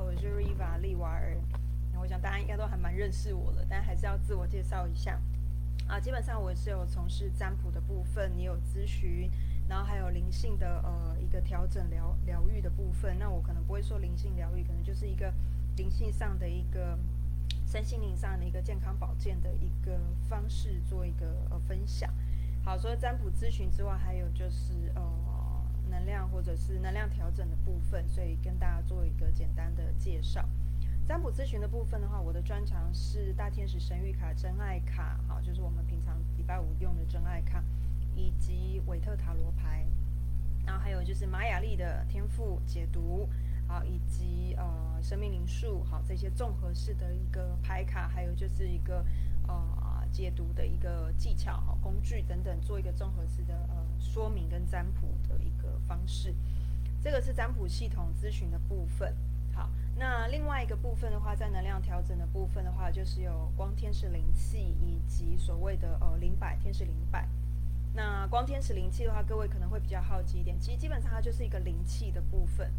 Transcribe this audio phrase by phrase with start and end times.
[0.00, 1.36] 我是 Riva 利瓦尔。
[2.00, 5.20] 我想大家应该都还蛮认识我的，但还是要自我介绍一下。
[5.86, 9.30] 啊，基本上我是有从事占卜的部分，也有咨询，
[9.68, 13.18] 然后还有灵性的呃一个调整疗疗愈的部分。
[13.18, 15.32] 那我可能不会说灵性疗愈，可能就是一个
[15.76, 16.98] 灵性上的一个
[17.66, 19.98] 身心灵上的一个健康保健的一个
[20.28, 22.12] 方式做一个呃分享。
[22.64, 25.31] 好，除了占卜咨询之外，还有就是呃。
[25.88, 30.48] 能量或者是能量调整的部分，所以跟大家做一个简单的介绍。
[31.06, 37.62] 占卜咨询的部分的话，我的专长是大天使神谕卡、真爱卡，好，就是我们平常礼拜五用的真爱卡，
[38.14, 39.84] 以及韦特塔罗牌，
[40.64, 43.28] 然后还有就是玛雅历的天赋解读，
[43.66, 49.04] 好，以及呃生命灵数，好，这些综合式的一个牌卡，还有就是一个
[49.46, 49.90] 呃。
[50.12, 55.08] 解读的一个技巧、哈工具等等，做一个综合式的呃说明跟占卜
[55.92, 56.34] 方式。
[57.02, 59.14] 这个是占卜系统咨询的部分。
[59.52, 67.28] 好，那另外一个部分的话，在能量调整的部分的话，就是有光天使灵气以及所谓的呃灵摆天使灵摆。
[67.92, 72.72] 那光天使灵气的话，各位可能会比较好奇一点，其实基本上它就是一个灵气的部分。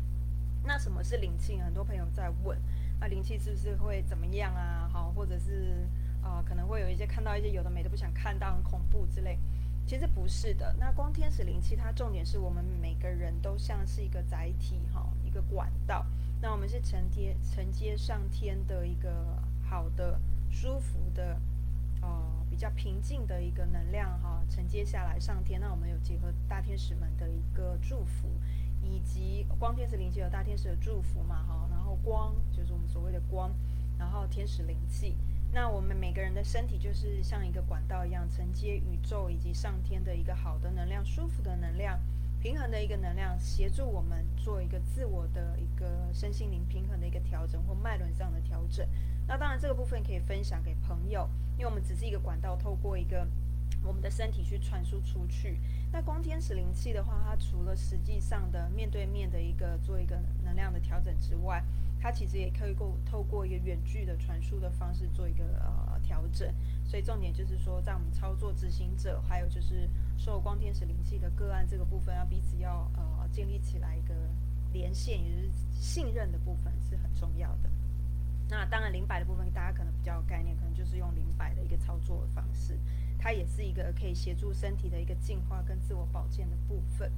[0.66, 1.60] 那什么是灵气？
[1.60, 2.58] 很多朋友在问，
[3.00, 4.90] 那灵气是不是会怎么样啊？
[4.92, 5.88] 好，或者是。
[6.24, 9.38] 啊，可能会有一些看到一些有的没的不想看到，很恐怖之类。
[9.86, 16.06] 其实不是的，那光天使灵气，它重点是我们每个人都像是一个载体哈，一个管道。
[16.42, 21.40] 那我们是承接承接上天的一个好的、舒服的、
[22.02, 25.60] 呃比较平静的一个能量哈，承接下来上天。
[25.60, 28.30] 那我们有结合大天使们的一个祝福，
[28.82, 33.52] 以及光天使灵气有大天使的祝福嘛哈，然后光就是我们所谓的光，
[33.98, 35.18] 然后天使灵气。
[35.54, 42.00] 那我们每个人的身体就是像一个管道一样，承接宇宙以及上天的一个好的能量、舒服的能量、
[42.42, 48.84] 平衡的一个能量，协助我们做一个自我的一个身心灵平衡的一个调整或脉轮上的调整。
[49.28, 53.28] 那当然，这个部分可以分享给朋友，因为我们只是一个管道，透过一个
[53.84, 55.60] 我们的身体去传输出去。
[55.92, 61.64] 那光天使灵气的话，它除了实际上的面对面的一个做一个能量的调整之外，
[62.04, 66.54] 它其实也可以够透过一个远距的传输的方式做一个呃调整，
[66.84, 74.14] 所以重点就是说，在我们操作执行者，还有就是受光天使灵气的个案这个部分，要彼此要呃建立起来一个
[74.74, 77.70] 连线，也就是信任的部分是很重要的。
[78.50, 82.78] 那当然灵摆的部分，大家可能比较有概念，可能就是用灵摆的一个操作方式，
[83.18, 87.10] 它也是一个可以协助身体的一个进化跟自我保健的部分。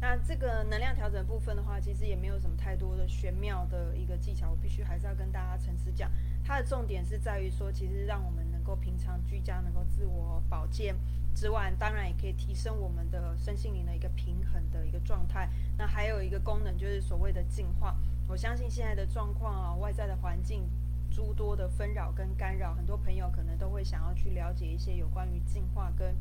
[0.00, 6.10] 那这个能量调整部分的话，其实也没有什么太多的玄妙的一个技巧，我必须还是要跟大家诚实讲，
[6.44, 10.94] 它的重点是在于说，其实让我们能够平常居家能够自我保健
[11.34, 15.48] 之外，当然也可以提升我们的身心灵的一个平衡的一个状态。
[15.76, 17.96] 那还有一个功能就是所谓的净化。
[18.28, 20.70] 我相信现在的状况啊，外在的环境
[21.10, 26.14] 诸多的纷扰跟干扰，很多朋友可能都会想要去了解一些有关于净化跟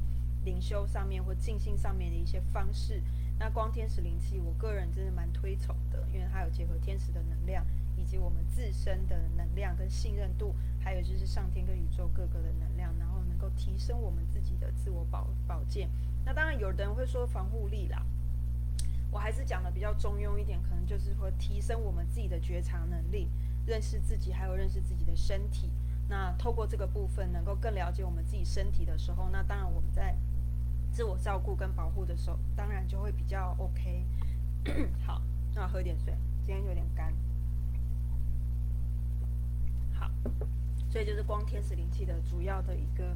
[0.43, 3.03] 灵修上面或静心上面的一些方式。
[3.39, 7.63] 那光天使灵气，我个人真的蛮推崇的，因为它有结合天使的能量，
[7.95, 15.87] 以及我们自身的能量跟信任度，还有就是上天跟宇宙各个的能量，然后能够提升我们自己的自我保保健。
[16.25, 18.03] 那当然，有的人会说防护力啦，
[19.11, 23.29] 我还是讲的比较中庸一点，可能就是说提升我们自己的觉察能力，
[23.67, 25.69] 认识自己，还有认识自己的身体。
[26.09, 30.15] 那透过这个部分，能够更了解我们自己身体的时候，那当然我们在。
[30.97, 34.03] 自我照顾跟保护的时候，当然就会比较 OK。
[35.05, 35.21] 好，
[35.53, 36.11] 那喝点水，
[36.43, 37.13] 今天有点干。
[39.93, 40.09] 好，
[40.89, 43.15] 所以就是光天使灵气的主要的一个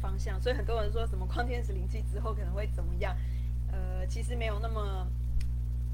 [0.00, 0.40] 方向。
[0.40, 3.16] 所以很多人说什么光天使灵气之后可能会怎么样？
[3.72, 5.04] 呃，其实没有那么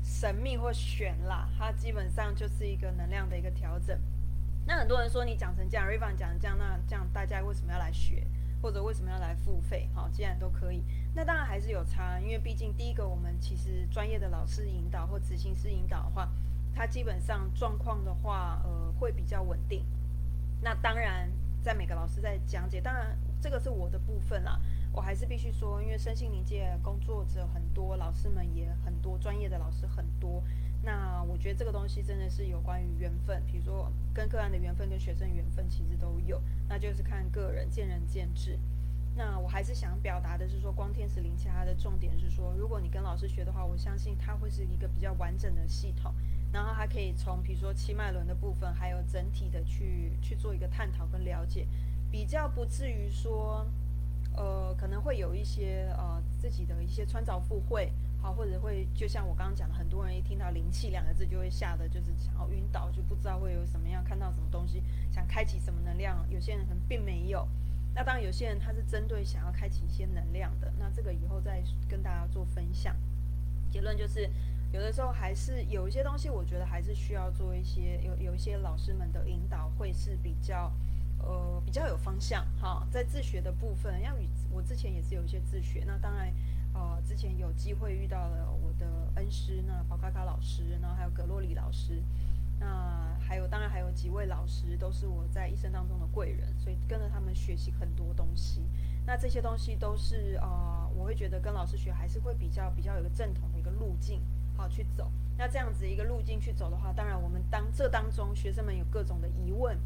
[0.03, 3.99] 神秘或玄啦，它基本上就是一个能量的一个调整。
[4.67, 8.27] 那很多人说你讲成这样 r i v a n 讲成这样，那这样大家为什么要来学？
[8.61, 9.89] 或者为什么要来付费？
[9.95, 10.83] 好，既然都可以，
[11.15, 16.29] 那当然还是有差，因为毕竟第一个，我们其实专业的老师引导或执行师引导的话，
[16.75, 19.85] 他基本上状况的话，呃，会比较稳定。
[20.61, 21.31] 那当然，
[21.63, 24.61] 在每个老师在讲解，当然这个是我的部分啦，
[24.93, 30.43] 我还是必须说，因为身心灵界工作者很多，老师们也很多，专业的老师很多。
[30.83, 38.59] 那我觉得这个东西真的是有关于缘分，比如说跟个案的缘分跟学生缘分其实都有，那就是看个人见仁见智。
[39.17, 46.15] 那我还是想表达的是说，光天使灵气它的重点是说，如果你跟老师学的话，我相信它会是一个比较完整的系统，
[46.53, 51.67] 然后它可以从比如说七脉轮的部分，还有整体的去去做一个探讨跟了解，
[52.13, 53.67] 比较不至于说，
[54.37, 57.93] 呃，可能会有一些呃自己的一些穿凿附会。
[58.21, 66.29] 好，或者会就像我刚刚讲的，很多人一听到灵气两个字就会吓得就是想要晕倒，就不知道会有什么样看到什么东西，想开启什么能量。
[66.29, 67.49] 有些人可能并没有。
[67.95, 70.73] 那当然，有些人他是针对想要开启一些能量的。
[70.79, 72.95] 那这个以后再跟大家做分享。
[73.71, 74.29] 结论就是，
[74.73, 80.73] 有的时候还是有一些东西，我觉得还是需要做一些有有一些老师们的引导，会是比较
[81.21, 82.85] 呃比较有方向哈。
[82.91, 85.85] 在自学的部分，要与我之前也是有一些自学。
[85.87, 86.35] 那当然。
[86.79, 88.87] 呃，之前有机会遇到了我的
[89.17, 92.01] 恩师，那宝卡卡老师，然后还有格洛里老师，
[92.61, 98.63] 那还有当然还有几位老师都是我在一生当中的贵人，所以跟着他们学习很多东西。
[99.05, 104.23] 那这些东西都是呃，我会觉得跟老师学还是会比较比较有个正统的一个路径
[104.57, 105.11] 好去走。
[105.37, 109.77] 那这样子一个路径去走的话，当然我们当这当中学生们有各种的疑问，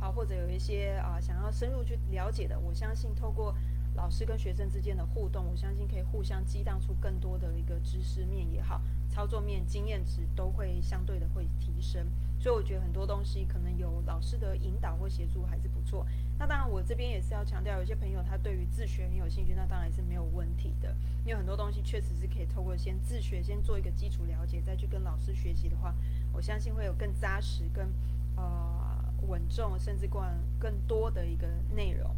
[0.00, 3.54] 好或者有一些啊想要深入去了解的，我相信透过。
[3.94, 12.06] 老师跟学生之间的互动，我相信可以互相激荡出更多的一个知识面也好，操作面、经验值都会相对的会提升。
[12.38, 16.06] 所以我觉得很多东西可能有老师的引导或协助还是不错。
[16.38, 20.96] 那当然，我这边也是要强调，有些朋友他对于自学很有兴趣，那当然是没有问题的。
[21.26, 25.94] 因为很多东西确实是可以透过先自学，先做一个基础了解，再去跟老师学习的话，
[26.32, 27.92] 我相信会有更扎实、更
[28.36, 30.22] 呃稳重，甚至更
[30.58, 32.08] 更多的一个内容。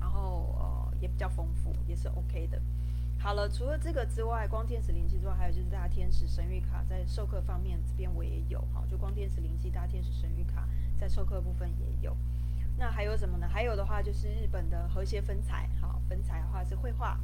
[0.00, 0.75] 然后呃。
[1.00, 2.60] 也比较丰富，也是 OK 的。
[3.18, 12.16] 好了，除了这个之外，光天使灵气之外，还有就是大天使神谕卡在授课方面这边我也有哈，就光天使灵气大天使神谕卡在授课部分也有。
[12.78, 13.48] 那还有什么呢？
[13.48, 17.18] 还有的话就是日本的和谐分彩，好，分彩的话是绘画。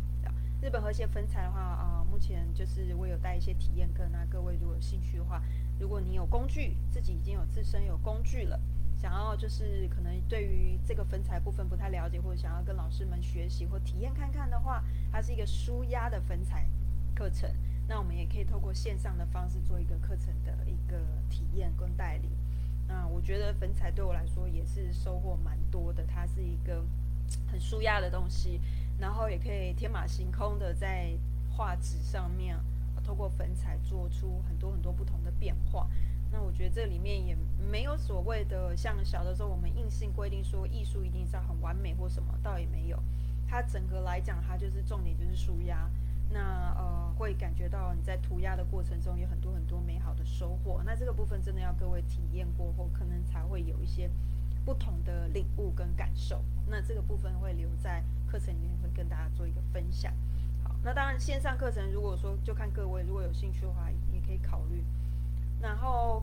[0.63, 5.43] 日本和谐分彩的话啊，目前就是我有带一些体验课，那各位如果有兴趣的话，
[5.81, 8.61] 如果你有工具，自己已经有自身有工具了。
[9.03, 16.65] 想要就是可能对于这个分彩部分不太了解，或者想要跟老师们学习或体验看看的话，它是一个舒压的分彩
[17.13, 17.51] 课程。
[17.89, 22.29] 那我们也可以透过线上的方式做一个课程的一个体验跟代理。
[22.87, 26.85] 那我觉得粉彩对我来说也是收获蛮多的，它是一个
[27.51, 28.61] 很舒压的东西，
[29.01, 31.11] 然后也可以天马行空的在
[31.51, 32.57] 画纸上面，
[33.03, 35.89] 透过粉彩做出很多很多不同的变化。
[36.33, 37.37] 那我觉得这里面也
[37.71, 42.99] 没有所谓的像小的时候我们硬性规定说艺术一定是要很完美或什么，倒也没有。
[43.47, 45.91] 它整个来讲，它就是重点就是舒压。
[46.31, 50.83] 那呃会感觉到你在涂鸦的过程中有很多很多美好的收获。
[50.87, 54.09] 那这个部分真的要各位体验过后，可能才会有一些
[54.65, 56.43] 不同的领悟跟感受。
[56.67, 60.11] 那这个部分会留在课程里面会跟大家做一个分享。
[60.65, 63.91] 好，那当然线上课程如果说就看各位如果有兴趣的话，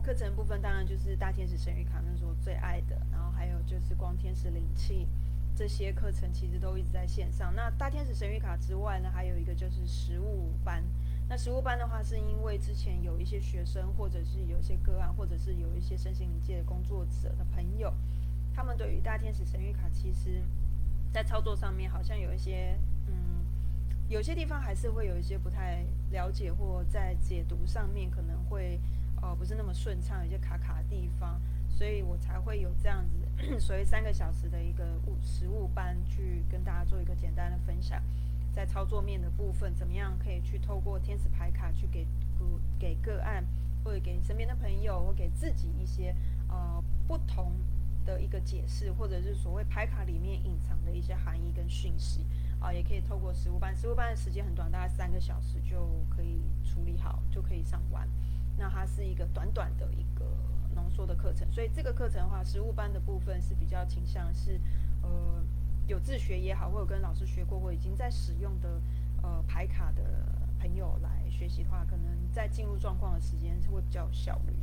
[0.00, 2.96] 课程部分当然就是大天使神谕卡，那是我最爱的。
[3.12, 5.06] 然后还有就是光天使灵气
[5.54, 7.54] 这些课程，其实都一直在线上。
[7.54, 10.82] 那大天使神谕卡之外呢，还有一个就是实物班。
[11.28, 17.94] 那实物班的话，是因为之前有一些学生，或者是有一些个案，或者是有一些身心灵界的工作者的朋友，
[18.54, 20.42] 他们对于大天使神谕卡，其实
[21.12, 22.76] 在操作上面好像有一些，
[23.06, 23.44] 嗯，
[24.08, 28.80] 有些地方还是会有一些不太了解，或在解读上面可能会。
[29.22, 38.02] 哦，不是那么顺畅，有些卡卡的地方，所以我才会有这样子， 所谓三个小时的一个物实物班，去跟大家做一个简单的分享，
[38.52, 42.06] 在操作面的部分，怎么样可以去透过天使牌卡去给
[42.78, 43.44] 给个案，
[43.84, 46.14] 或者给身边的朋友，或给自己一些
[46.48, 47.52] 呃不同
[48.06, 52.24] 的一个解释，或者是所谓牌卡里面隐藏的一些含义跟讯息，
[52.58, 58.08] 啊，也可以透过实物班，实物班的时间很短，大概三个小时就可以处理好，就可以上完。
[58.60, 60.26] 那它是一个短短的一个
[60.74, 64.60] 浓缩的课程，所以这个课程的话，实物班的部分是比较倾向是，
[65.00, 65.42] 呃，
[65.86, 68.78] 有自学也好，或者跟老师学过或已经在使用的
[69.22, 70.02] 呃牌卡的
[70.58, 74.54] 朋友来学习的话，可能在进入状况的时间会比较有效率。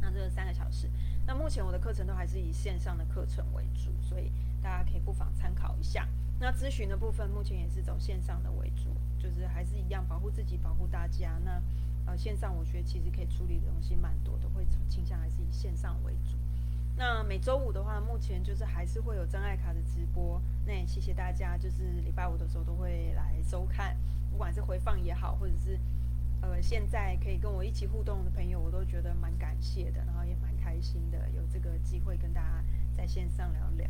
[0.00, 0.90] 那这是三个小时，
[1.24, 6.08] 那目前我的课程都还是以线上的课程为主，所以大家可以不妨参考一下。
[6.40, 11.38] 那咨询的部分目前也是走线上的为主，就是还是一样保护自己，保护大家。
[11.44, 11.62] 那
[12.06, 16.36] 呃，线上我觉得其实可以处理的东西蛮多的，会倾向还是以线上为主。
[16.96, 20.40] 那每周五的话，目前就是还是会有张爱卡的直播。
[20.66, 23.96] 那也谢谢大家，就是礼拜五的时候都会来收看，
[24.30, 25.78] 不管是回放也好，或者是
[26.42, 33.88] 呃现在可以跟我一起互动的朋友，我都觉得蛮感谢的，然后也蛮开心的，有这个机会跟大家在线上聊聊。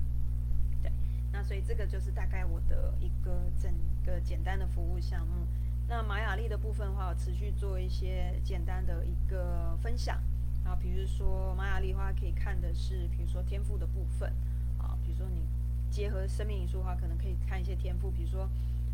[0.82, 0.92] 对，
[1.32, 3.74] 那所以这个就是大概我的一个整
[4.06, 5.46] 个简单的服务项目。
[5.92, 10.18] 那玛雅历的部分的话，我持续做一些简单的一个分享。
[10.64, 14.32] 啊，比如说玛雅历的话，可以看的是，比如说天赋的部分。
[14.78, 15.46] 啊，比如说你
[15.90, 18.48] 结合生命因素的话，可能可以看一些天赋，比如说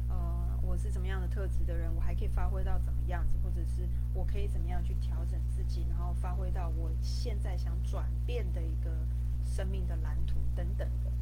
[0.09, 8.91] 呃，我是怎么样的特质的人，我还可以发挥到怎么样子，或者是我可以怎么样去调整自己，然后发挥到我现在想转变的一个
[9.45, 11.13] 生命的蓝图等等的。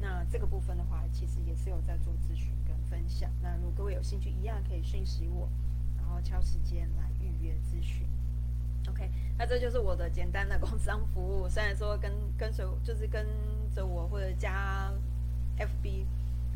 [0.00, 2.52] 那这个部分的话，其实也是有在做咨询
[2.92, 3.30] 分享。
[3.40, 5.48] 那如果各位有兴趣，一样可以讯息我，
[5.96, 8.06] 然后敲时间来预约咨询。
[8.86, 11.48] OK，那这就是我的简单的工商服务。
[11.48, 13.26] 虽然说跟 跟随就是跟
[13.74, 14.92] 着我或者加
[15.56, 16.04] FB，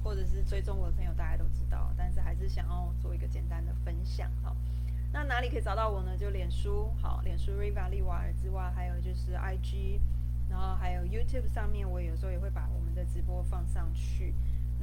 [0.05, 4.55] 或者是追踪我的朋友，大家都知道，但是还是想要做一个简单的分享哈。
[5.11, 6.15] 那哪里可以找到我呢？
[6.19, 9.99] 就脸书好，脸书 Riva 利瓦尔之外，还有就是 IG，
[10.51, 14.35] 然后还有 YouTube 上面，我有时候也会把我们的直播放上去。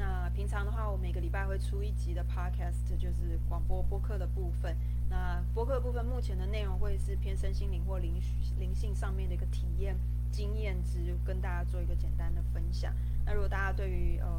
[0.03, 4.75] 那平常的话，我每个礼拜会出一集的 Podcast，就是广播播客的部分。
[5.10, 8.22] 那播客部分目前的内容会是偏身心灵或灵
[8.60, 9.95] 灵性上面的一个体验
[10.29, 12.93] 经验值，跟大家做一个简单的分享。
[13.25, 14.29] 那如果大家对于呃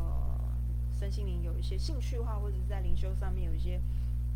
[0.92, 3.80] 身心灵有一些兴趣的话，或者是在灵修上面有一些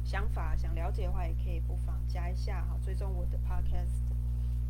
[0.03, 4.15] 想法想了解的话，也可以不妨加一下哈，追踪我的 Podcast，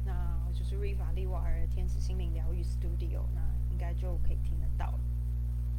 [0.04, 0.12] 那
[0.52, 4.98] 就是瑞法利瓦尔天使心灵疗愈 Studio，那应该就可以听得到了。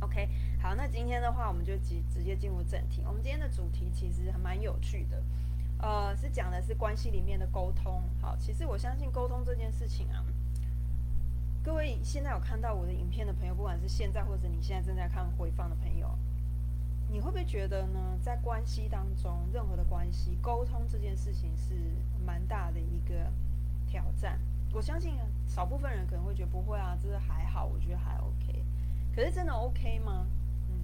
[0.01, 0.29] OK，
[0.61, 3.03] 好，那今天的话，我们就直直接进入正题。
[3.05, 5.21] 我们今天的主题其实还蛮有趣的。
[5.77, 8.03] 呃，是讲的是关系里面的沟通。
[8.21, 10.23] 好，其实我相信沟通这件事情啊，
[11.63, 16.17] 各位现在有看到我的影片的朋友，不管是现在或者你现在正在看回放的朋友，
[17.09, 18.17] 你会不会觉得呢？
[18.21, 21.73] 在关系当中，任何的关系，沟通这件事情是
[22.25, 23.31] 蛮大的一个
[23.85, 24.39] 挑战。
[24.71, 25.13] 我相信
[25.47, 28.28] 少部分人可能会觉得不会啊，这是还好，我觉得还 OK。
[29.15, 30.27] 可是真的 OK 吗？
[30.69, 30.75] 嗯，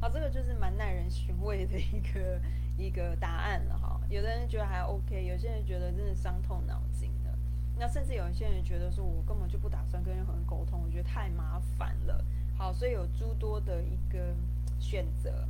[0.00, 2.40] 好，这个就是蛮耐人寻味的一个。
[2.78, 7.38] 一个答案了哈，有的人觉得还 OK，有些人觉得真的伤透脑筋的，
[7.76, 12.24] 那甚至有一些人觉得说，我根本就不打算跟任何人沟通，我觉得太麻烦了。
[12.56, 14.32] 好，所以有诸多的一个
[14.78, 15.44] 选择，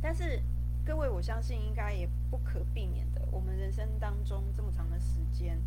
[0.00, 0.40] 但是
[0.86, 5.60] 各位，我相信应该也不可避免的，我们人生当中这么长的时间，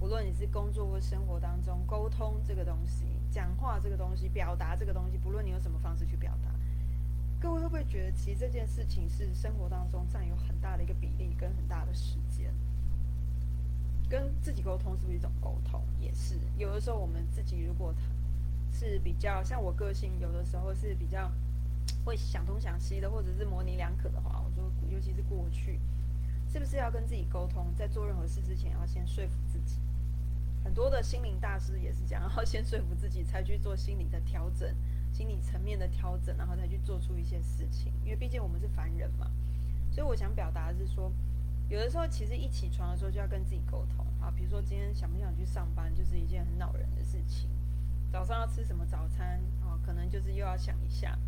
[0.00, 6.50] 不论你是工作或生活当中，沟通这个东西，讲话这个东西，表达这个东西，不论你用什么方式去表达。
[7.40, 12.52] 各位会不会觉得，其实这件事情是生活当中占有很大的一个比例跟很大的时间？
[14.10, 15.82] 跟自己沟通是不是一种沟通？
[15.98, 16.34] 也是。
[16.58, 17.94] 有的时候我们自己如果
[18.72, 21.30] 是比较像我个性，有的时候是比较
[22.04, 25.78] 会想东想西的，或者是模棱两可的话，我说，尤其是过去，
[26.52, 29.76] 是不是要跟自己沟通，在做任何事之前要先说服自己？
[30.62, 34.74] 很多的心灵大师也是这样，要先说服自己，才去做心理的调整。
[35.12, 39.28] 心理层面的调整，然后再去做出一些事情，因为毕竟我们是凡人嘛，
[39.90, 41.12] 所以我想表达的是说，
[41.68, 47.50] 有的时候其实一起床的时候就要跟自己沟通啊，比如说今天想不想去上班，就是一件很恼人的事情。
[48.12, 51.18] 早上要吃什么早餐啊，可能就是又要想一下，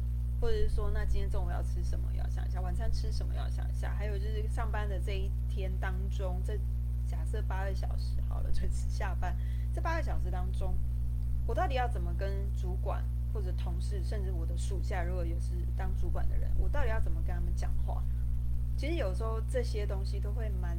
[0.41, 6.57] 或者是说那今天中午要吃什么要想一下，晚餐吃什么要想一下，还有就是上班的这一天当中，这
[7.33, 9.35] 这八个小时好了， 准时下班，
[9.75, 10.75] 这八个小时当中，
[11.47, 13.03] 我到底要怎么跟主管？
[13.33, 18.05] 或者同事，甚至我的属下，如果也是当主管的人，我到底要怎么跟他们讲话？
[18.77, 20.77] 其实有时候这些东西都会蛮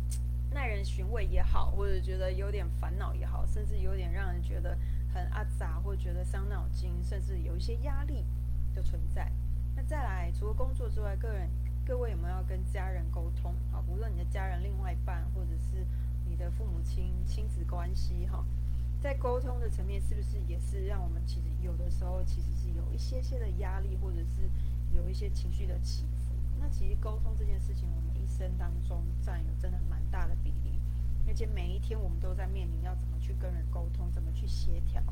[0.50, 4.78] 耐人寻味也好，或者觉得有点烦恼也好，甚至有点让人觉得
[5.12, 8.24] 很阿杂，或者觉得伤脑筋，甚至有一些压力
[8.74, 9.30] 的存在。
[9.76, 11.50] 那再来，除了工作之外，个人
[11.90, 13.52] 各位有没有要跟家人沟通？
[13.72, 15.84] 好，无论你的家人、另外一半，或者是
[16.24, 18.44] 你的父母亲、亲子关系，哈。
[19.00, 24.48] 在沟通的层面，是不是也是让我们其实有的时候其实是有一些些的压力，或者是
[24.94, 26.32] 有一些情绪的起伏？
[26.60, 30.78] 那其实沟通这件事情，我们一生当中占有真的蛮大的比例，
[31.26, 35.02] 而且每一天我们都在面临要怎么去跟人沟通，怎么去协调。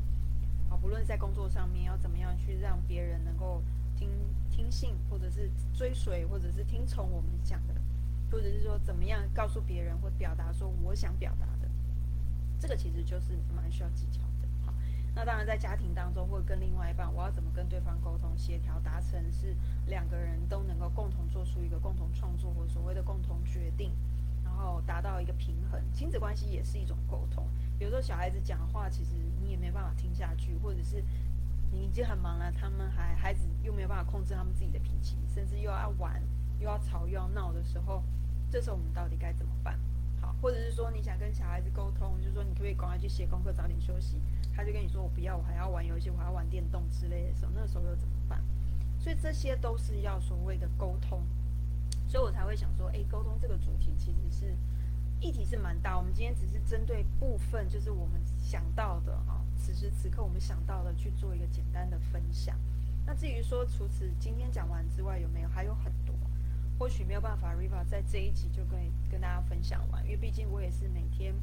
[0.69, 3.61] 啊，不论在工作上面要怎么样去让别人能够
[3.99, 4.09] 听
[4.49, 7.73] 听信，或者是追随，或者是听从我们讲的，
[8.31, 11.69] 或者是说怎么样告诉别人或表达说我想表达的。
[12.57, 14.73] 这个其实就是蛮需要技巧的，好，
[15.13, 19.53] 那当然在家庭当中或跟另外一半，我要怎么跟对方沟通协调，达成是
[19.87, 23.91] 两个人都能够共同做出一个共同创作或所谓的共同决定，
[24.45, 25.81] 然后达到一个平衡。
[25.93, 27.45] 亲子关系也是一种沟通，
[27.79, 31.03] 有时候小孩子讲话，其实你也没办法听下去，或者是
[31.71, 36.21] 你已经很忙了，他们还孩子又没有办法控制他们自己的脾气，甚至又要玩
[36.59, 38.03] 又要吵又要闹的时候，
[38.49, 39.79] 这时候我们到底该怎么办？
[40.21, 44.21] 好或者是说你想跟小孩子沟通，就是说你可不可以赶快去写功课，早点休息？
[44.53, 48.43] 他就跟你说我不要，我还要玩游戏，我还要玩电动之类的时候，那时候又怎么办？
[48.99, 51.23] 所以这些都是要所谓的沟通，
[52.05, 54.53] 所以我才会想说，诶，沟通这个主题其实是
[55.21, 55.97] 议题是蛮大。
[55.97, 62.57] 我们今天只是针对部分，就是我们想到的哈，此时此刻我们想到的去做一个简单的分享。
[63.05, 66.15] 那至于说除此今天讲完之外，有没有还有很多？
[66.77, 68.79] 或许没有办法 Riva 在这一集就跟
[69.11, 71.35] 跟大家分享完，因为毕竟我也是每天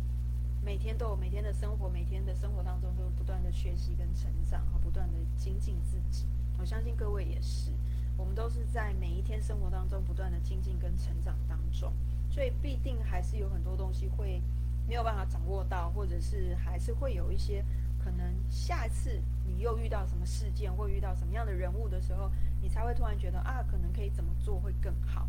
[0.64, 6.26] 每天都有每天的生活，每天的生活当中都不断的学习跟成长，和不断的精进自己。
[6.58, 7.70] 我相信各位也是，
[8.16, 11.92] 我们都是在每一天生活当中不断的精进跟成长当中，
[12.30, 14.40] 所以必定还是有很多东西会
[14.88, 17.62] 没有办法掌握到，或者是还是会有一些
[18.06, 22.30] 可能下次你又遇到什么事件或遇到什么样的人物的时候，
[22.62, 25.28] 你才会突然觉得啊，可能可以怎么做会更好。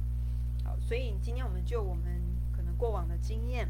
[0.64, 2.22] 好，所以今天我们就我们
[2.56, 3.68] 可能过往的经验，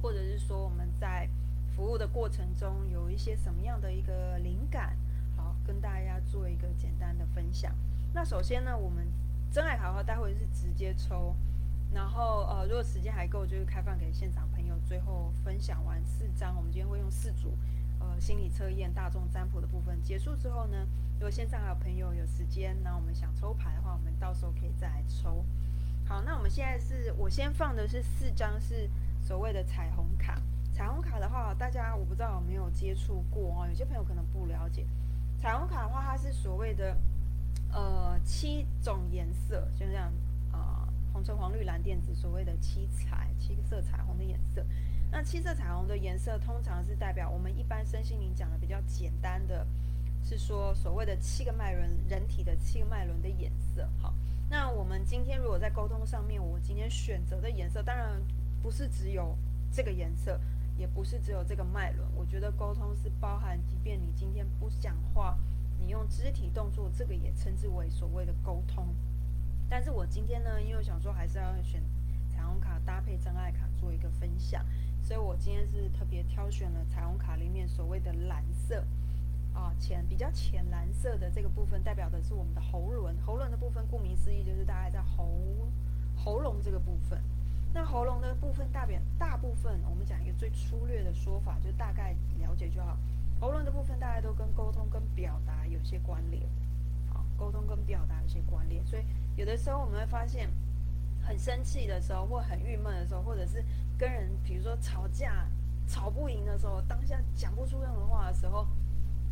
[0.00, 1.28] 或者是说我们在
[1.76, 4.96] 服务的过程中有一些什么样的一个灵感。
[5.36, 7.74] 好跟大家做一个简单的分享。
[8.14, 9.06] 那首先呢，我们
[9.50, 11.36] 真爱卡的话待会是直接抽，
[11.92, 14.74] 然后呃，如果时间还够，就是开放给现场朋友。
[14.86, 17.56] 最后分享完四张，我们今天会用四组
[18.04, 25.44] 呃心理测验、大众占卜的部分结束之后呢，如果线上还有朋友有时间，那我们想抽牌的话，我们到时候可以再来抽。
[26.06, 28.88] 好，那我们现在是我先放的是四张是
[29.20, 30.40] 所谓的彩虹卡。
[30.72, 34.86] 彩虹卡的话，大家我不知道有没有接触过哦，有些朋友可能不了解。
[35.38, 36.96] 彩虹卡的话，它是所谓的
[37.72, 40.12] 呃七种颜色，就这样
[40.52, 44.64] 啊，红橙黄绿蓝靛紫，所谓的七彩七个色彩虹的颜色。
[45.16, 49.64] 那七色彩虹的颜色，通常是代表我们一般身心灵讲的比较简单的，
[50.24, 53.88] 是说所谓的七个脉轮，人体的七个脉轮的颜色。
[54.02, 54.12] 好，
[54.50, 58.20] 那我们今天如果在沟通上面，我今天选择的颜色，当然
[58.60, 59.38] 不是只有
[59.70, 60.40] 这个颜色。
[60.76, 65.38] 也不是只有这个脉轮，我觉得沟通是包含，即便你今天不讲话，
[65.78, 68.92] 你用肢体动作，这个也称之为所谓的沟通。
[69.68, 71.80] 但是我今天呢，因为想说还是要选
[72.28, 74.66] 彩虹卡搭配真爱卡做一个分享，
[75.04, 78.82] 所以我今天是特别挑选了彩虹卡里面所谓的蓝色，
[79.52, 83.14] 啊浅比较浅蓝色的这个部分，代表的是我们的喉轮。
[83.20, 85.28] 喉轮的部分，顾名思义就是大概在喉
[86.16, 87.20] 喉咙这个部分。
[87.74, 92.96] 那喉咙的部分，大表大部分，我们讲一个最粗略的说法，就大概了解就好。
[93.38, 96.42] 喉咙的部分，大家都跟沟通、跟表达有些关联。
[97.12, 99.02] 好，沟通跟表达有些关联，所以
[99.36, 100.48] 有的时候我们会发现，
[101.26, 103.64] 很生气的时候，或很郁闷的时候，或者是
[103.98, 105.46] 跟人，比如说吵架
[105.86, 108.66] 吵不赢的时候，当下讲不出任何话的时候，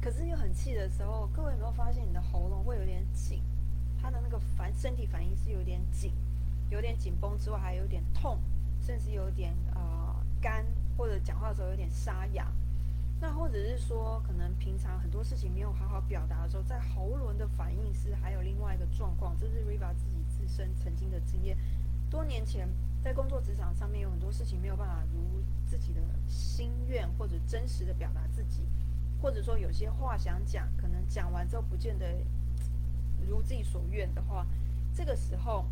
[0.01, 3.43] 可是又很气的时候，各位有没有发现你的喉咙会有点紧？
[4.01, 6.13] 他的那个反身体反应是有点紧。
[6.71, 8.39] 有点紧绷之外，还有点痛，
[8.81, 10.65] 甚至有点呃干，
[10.97, 12.51] 或者讲话的时候有点沙哑。
[13.21, 19.37] 那或者是说，可能平常很多事情没有好好表达的时候，在喉咙的反应是还有另外一个状况。
[19.39, 21.59] 这是 Riva 自己自身曾经的经验。
[22.13, 22.69] 多年前
[23.03, 28.61] 在工作职场上面，有很多事情没有办法如自己的心愿或者真实的表达自己，
[29.23, 32.23] 或者说有些话想讲，可能讲完之后不见得
[33.27, 34.47] 如自己所愿的话，
[34.95, 35.65] 这个时候。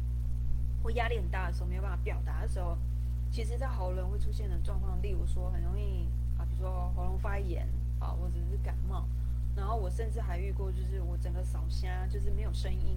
[0.83, 2.75] 或压力很大的时候，没有办法表达的时候，
[3.31, 9.07] 其实，在喉咙会出现的状况，例如说，很容易啊，比如说喉咙发炎啊，或者是感冒。
[9.55, 12.97] 然后我甚至还遇过，就是我整个扫虾，就是没有声音，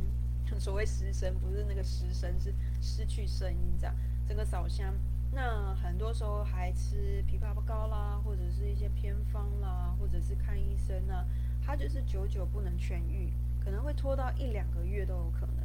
[0.60, 3.96] 所谓失声，不是那个失声，是失去声音这样。
[4.28, 4.94] 整个扫香，
[5.32, 11.26] 那很多时候还吃枇杷膏啦，或者是一些偏方啦，或者是看医生啊，
[11.62, 15.56] 它就是久久不能痊愈，可能会拖到一两个月都有可能。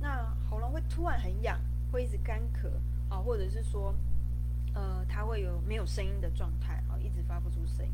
[0.00, 1.60] 那喉咙会突然很痒，
[1.90, 2.68] 会一直干咳
[3.08, 3.92] 啊，或者是说，
[4.74, 7.92] 呃，它会有没有声音的状态啊，一直发不出声音，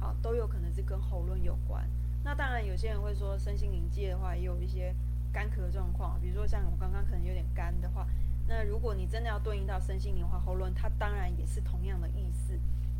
[0.00, 1.88] 好，都有可能是跟喉咙有关。
[2.24, 4.94] 那当然，有些人会说身心灵界的话，也有一些
[5.32, 8.06] 干咳状况，比如说像我刚刚可能有点干的话，
[8.46, 12.58] 那如果你真的要对应到身心灵的话，喉咙它当然也是同样的意思，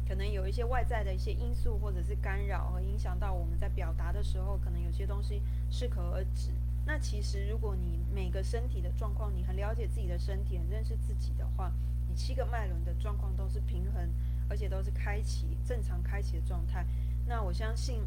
[0.08, 6.50] 可能有一些外在的一些因素或者是干扰和影响到我们在表达的时候，可能有些东西适可而止。
[6.84, 11.70] 那其实，如果你每个身体的状况，你很了解自己的身体，很认识自己的话，
[12.08, 14.08] 你七个脉轮的状况都是平衡，
[14.48, 16.84] 而且都是开启正常开启的状态。
[17.24, 18.02] 那我相信，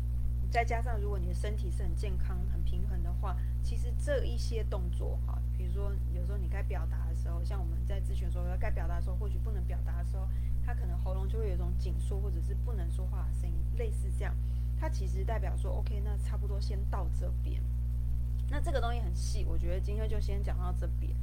[0.52, 10.28] 再加上如果你的身体是很健康、平衡的话，其实这一些动作哈，比如说有时候你该表达的时候，像我们在咨询说该表达的时候，或许不能表达的时候，
[10.66, 14.36] 他可能喉咙就会有一种紧缩，或者是不能说话的声音，类似这样，
[14.78, 17.62] 它其实代表说，OK，那差不多先到这边。
[18.50, 21.16] 那这个东西很细，我觉得今天就先讲到这边。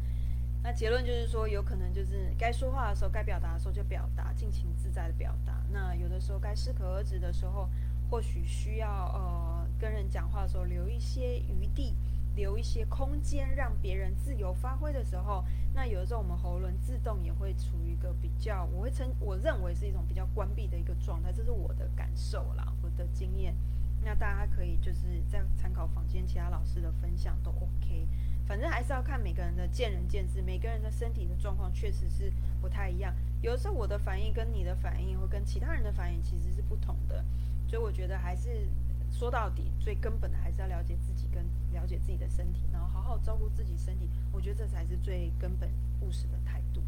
[0.65, 5.61] 那结论就是说，有可能就是该说话的时候，该表达的时候就表达，尽情自在的表达。
[5.71, 7.69] 那有的时候该适可而止的时候，
[8.09, 11.97] 或许需要呃跟人讲话的时候留一些余地，
[12.37, 23.57] 留一些空间，让别人自由发挥的时候，那有的时候我们喉咙自动也会处于一个比较，我会称我认为是一种比较关闭的一个状态，这是我的感受啦，我的经验。
[24.05, 28.07] 那大家可以就是在参考房间其他老师的分享都 OK。
[28.47, 33.13] 反正还是要看每个人的见仁见智，每个人的身体的状况确实是不太一样。
[33.41, 37.25] 有的时候我的反应跟你的反应，或跟其他人的反应其实是不同的，
[37.67, 38.69] 所以我觉得还是
[39.13, 44.09] 说到底最根本的还是要了解自己跟了解自己的身体，然后好好照顾自己身体。
[44.33, 45.71] 我觉得这才是最根本
[46.01, 46.83] 务实的态度。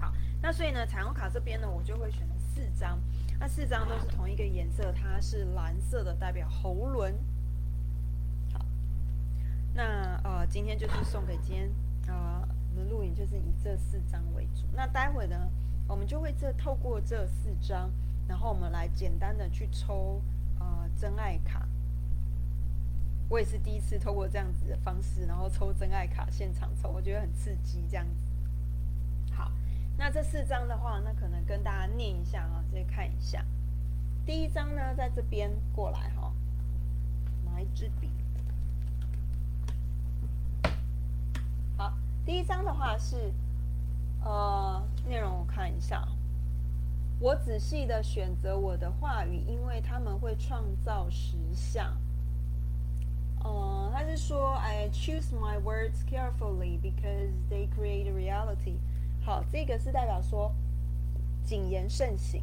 [0.00, 2.98] 好，那所以呢，彩虹卡这边呢，我就会选了四张，
[3.38, 7.14] 那四张都是同一个颜色，它是蓝色的，代表喉轮。
[8.52, 8.64] 好
[9.74, 11.70] 那呃，今天就是送给今天
[12.08, 14.64] 啊的录影，就是以这四张为主。
[14.74, 15.48] 那待会呢，
[15.86, 17.90] 我们就会这透过这四张，
[18.26, 20.20] 然后我们来简单的去抽
[20.62, 21.66] 啊真爱卡。
[23.28, 29.34] 我也是第一次透过这样子的方式，然后抽真爱卡现场抽，我觉得很刺激这样子。
[29.34, 29.50] 好，
[29.96, 33.42] 那这四张的话，那可能跟大家念一下啊，再看一下。
[34.26, 36.32] 第一张呢，在这边过来哈，
[37.44, 38.10] 拿一支笔。
[41.78, 41.96] 好
[42.26, 43.32] 第一张的话是，
[44.22, 46.06] 呃，内容我看一下。
[47.22, 51.96] 我仔细的选择我的话语，因为他们会创造实相。
[53.44, 58.78] 呃，他是说，I choose my words carefully because they create reality。
[59.24, 60.52] 好，这个是代表说
[61.44, 62.42] 谨言慎行。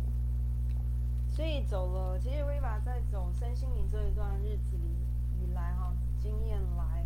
[1.30, 7.06] 所以走了，其实 Riva 在走身心灵这一段日子里以来，哈，经验来。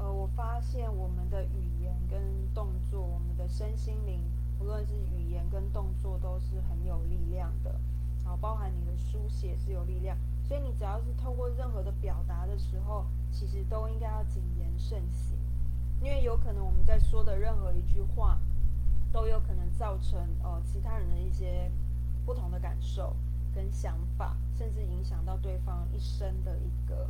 [0.00, 2.20] 呃，我发现我们的语言跟
[2.52, 4.20] 动作，我们的身心灵，
[4.62, 7.74] 无论是语言跟动作，都是很有力量的。
[8.24, 15.36] 好，包含你的书写是有力量，所以你只要是透过任何的表达的时候，其实都应该要谨言慎行，
[16.00, 18.38] 因为有可能我们在说的任何一句话，
[19.10, 21.68] 都有可能造成呃其他人的一些
[22.24, 23.16] 不同的感受
[23.52, 27.08] 跟想法，甚至影响到对方一生的一个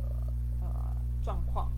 [0.59, 1.71] 呃状况。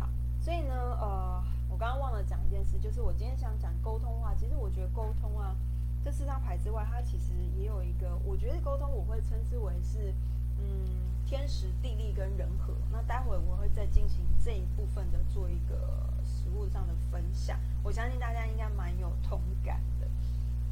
[0.00, 0.08] 好
[0.40, 4.34] 所以呢，呃，我刚刚忘了讲一件事，就是我今天想讲沟通的话。
[4.34, 5.56] 其实我觉得沟通啊，
[6.04, 10.14] 这四张牌之外，它其实也有一个，我觉得沟通我会称之为是，
[10.58, 10.86] 嗯，
[11.24, 12.74] 天时地利跟人和。
[12.92, 17.58] 那待会我会再进行这一部分的做一个实物上的分享。
[17.82, 20.06] 我相信大家应该蛮有同感的。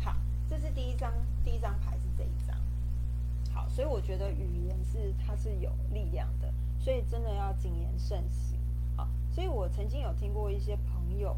[0.04, 0.14] 好，
[0.50, 1.10] 这是第一张，
[1.42, 2.54] 第一张牌是这一张。
[3.54, 8.59] 好，所以我觉得语言是它是有力量的，所以真的要谨言慎行。
[9.30, 11.36] 所以我曾经有听过一些朋友，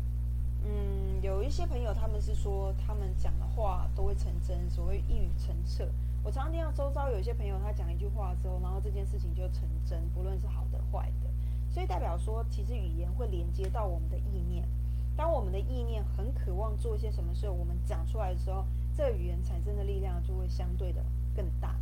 [0.64, 5.86] 嗯，有一些朋友他们是说他们讲的话都会成真，所谓一语成谶。
[6.24, 11.30] 我常常听到周遭有一些朋友他讲一句话之后，然后这件事情就成真，不论是好的坏的。
[11.68, 14.66] 所以代表说，其实语言会连接到我们的意念。
[15.16, 18.64] 当我们的意念很渴望做一些什么事，我们讲出来的时候，
[18.96, 21.74] 这个语言产生的力量就会相对的更大。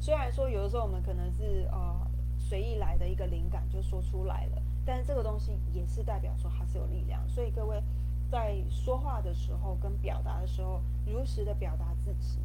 [0.00, 1.94] 虽然说有的时候我们可能是呃
[2.38, 4.62] 随意来的一个灵感就说出来了。
[4.86, 7.82] 但是这个东西也是代表说它是有力量，所以各位
[8.30, 12.38] 在说话的时候跟表达的时候，如实的表达自己，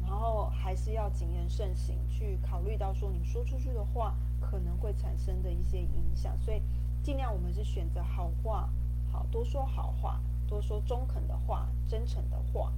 [0.00, 6.62] 然后还是要谨言慎行，去考虑到说你说出去的话可能会产生的一些影响，所以
[7.02, 8.68] 尽量我们是选择好话，
[9.10, 12.72] 好多说好话，多说中肯的话，真诚的话。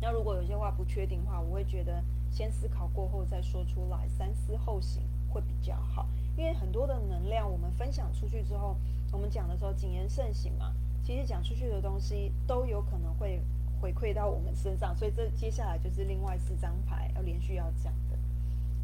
[0.00, 6.06] 那如果有些话不确定的话，我会觉得先思考过后再说出来，三思后行会比较好。
[6.36, 8.76] 因为很多的能量，我们分享出去之后，
[9.10, 10.72] 我们讲的时候谨言慎行嘛。
[11.02, 13.40] 其实讲出去的东西都有可能会
[13.80, 18.18] 回馈到我们身上，所以这接下来就是另外四张牌要连续要讲的。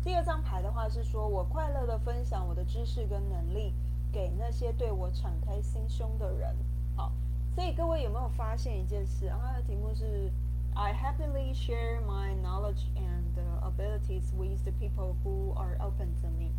[0.04, 3.74] 第二张牌的话是说我快乐的分享我的知识跟能力
[4.12, 6.56] 给那些对我敞开心胸的人。
[6.96, 7.12] 好，
[7.54, 9.28] 所以各位有没有发现一件事？
[9.28, 10.30] 它的题目是
[10.74, 16.50] I happily share my knowledge and abilities with the people who are open to me。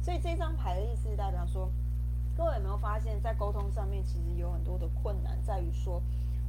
[0.00, 1.70] 所以这张牌的意思代表说，
[2.36, 6.02] 各位有没有发现，在沟通上面其实有很多的困难，在于说，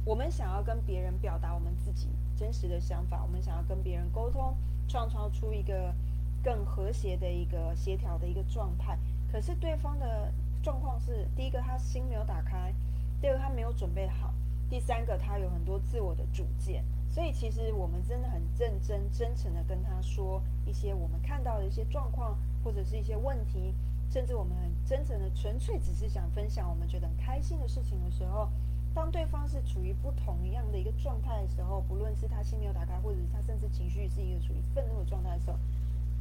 [0.04, 4.54] 我们想要跟别人表达我们自己真实的想法，我们想要跟别人沟通，
[4.88, 5.94] 创造出一个
[6.42, 8.98] 更和谐的一个协调的一个状态。
[9.30, 10.32] 可是对方的
[10.62, 12.72] 状况是，第一个他心没有打开，
[13.20, 14.32] 第二个他没有准备好，
[14.70, 16.84] 第三个他有很多自我的主见。
[17.08, 22.38] 所以其实我们真的很认真、真诚的跟他说一些我们看到的一些状况。
[22.62, 23.74] 或者是一些问题，
[24.10, 28.48] 甚至我们很真诚的、纯粹只是想分享我们觉得很开心的事情的时候，
[28.94, 35.56] 当对方是处于不同一样的一个状态的时候，不论是他心没有打开，或者是他甚至情绪是一个处于愤怒的状态的时候，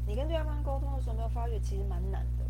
[0.06, 2.46] 你跟对方沟通的时候，没有发觉其实蛮难的，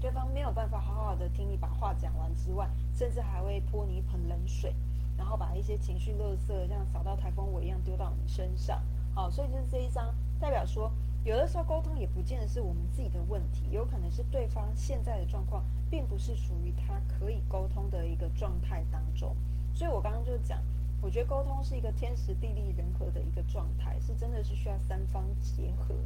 [0.00, 4.74] 对方没有办法好好的听你把话讲完之外，甚至还会泼你一盆冷水，
[5.16, 8.82] 然后把一些情绪垃圾像扫到台风尾一样丢到你身上。
[9.18, 10.92] 好，所以就是这一张代表说。
[11.24, 19.34] 有的时候沟通也不见得是我们自己的问题，有可能是对方现在的状况并不是属于他可以沟通的一个状态当中。
[19.74, 20.62] 所以我刚刚就讲，
[21.02, 25.96] 我觉得沟通是一个天时地利人和的一个状态，是真的是需要三方结合。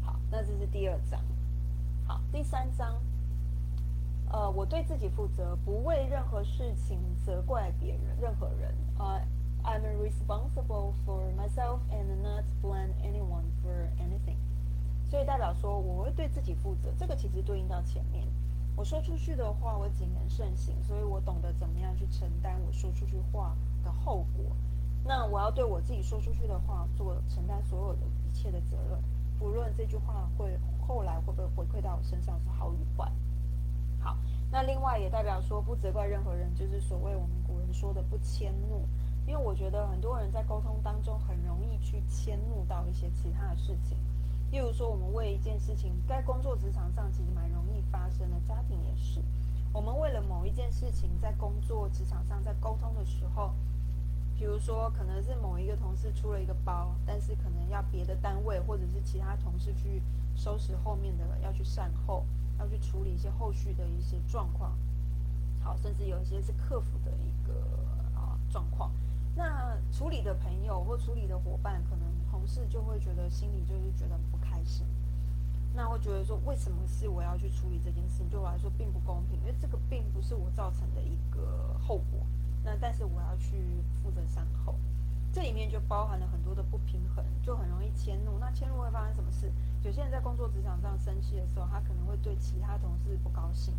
[0.00, 1.20] 好，那这是第二章。
[2.06, 2.98] 好，第三章，
[4.32, 8.74] 呃，我对自己负责，不为任何事情责怪别人、任何人。
[8.98, 9.20] 呃
[9.64, 14.36] ，I'm responsible for myself and not blame anyone for anything。
[15.04, 16.92] 所以代表说，我会对自己负责。
[16.98, 18.26] 这个其实对应到前面，
[18.76, 24.44] 我说出去的话，我谨言慎行，所以我懂得怎么样去承担我说出去话的后果。
[25.04, 28.98] 那我要对我自己说出去的话做承担所有的一切的责任。
[29.38, 33.10] 不论这句话会后来会不会回馈到我身上是好与坏，
[33.98, 34.16] 好，
[34.50, 38.86] 那另外也代表说不责怪任何人，就是所谓我们古人说的不迁怒，
[39.30, 43.96] 因为我觉得很多人在沟通当中很容易去迁怒到一些其他的事情，
[44.50, 49.22] 例如说我们为一件事情，在工作职场上其实蛮容易发生的，家庭也是，
[49.72, 53.54] 我们为了某一件事情在工作职场上在沟通的时候。
[54.36, 60.02] 比如说，可能是某一个同事出了一个包，但是可能要别的单位或者是其他同事去
[60.34, 62.24] 收拾后面的，要去善后，
[62.58, 64.74] 要去处理一些后续的一些状况。
[65.62, 67.52] 好，甚至有一些是客服的一个
[68.14, 68.90] 啊状况。
[70.00, 74.86] 处理的朋友或处理的伙伴，可能同事就会觉得心里就是觉得不开心。
[75.74, 78.28] 那会觉得说，为什么是我要去处理这件事情？
[78.30, 82.24] 对我来说并不公平，因为这个并不是我造成的一个后果。
[82.64, 84.74] 那但是我要去负责善后，
[85.34, 88.38] 这里面就包含了很多的不平衡，就很容易迁怒。
[88.38, 89.52] 那迁怒会发生什么事？
[89.82, 93.74] 有些人在工作职场上生气的时候，他可能会对其他同事不高兴。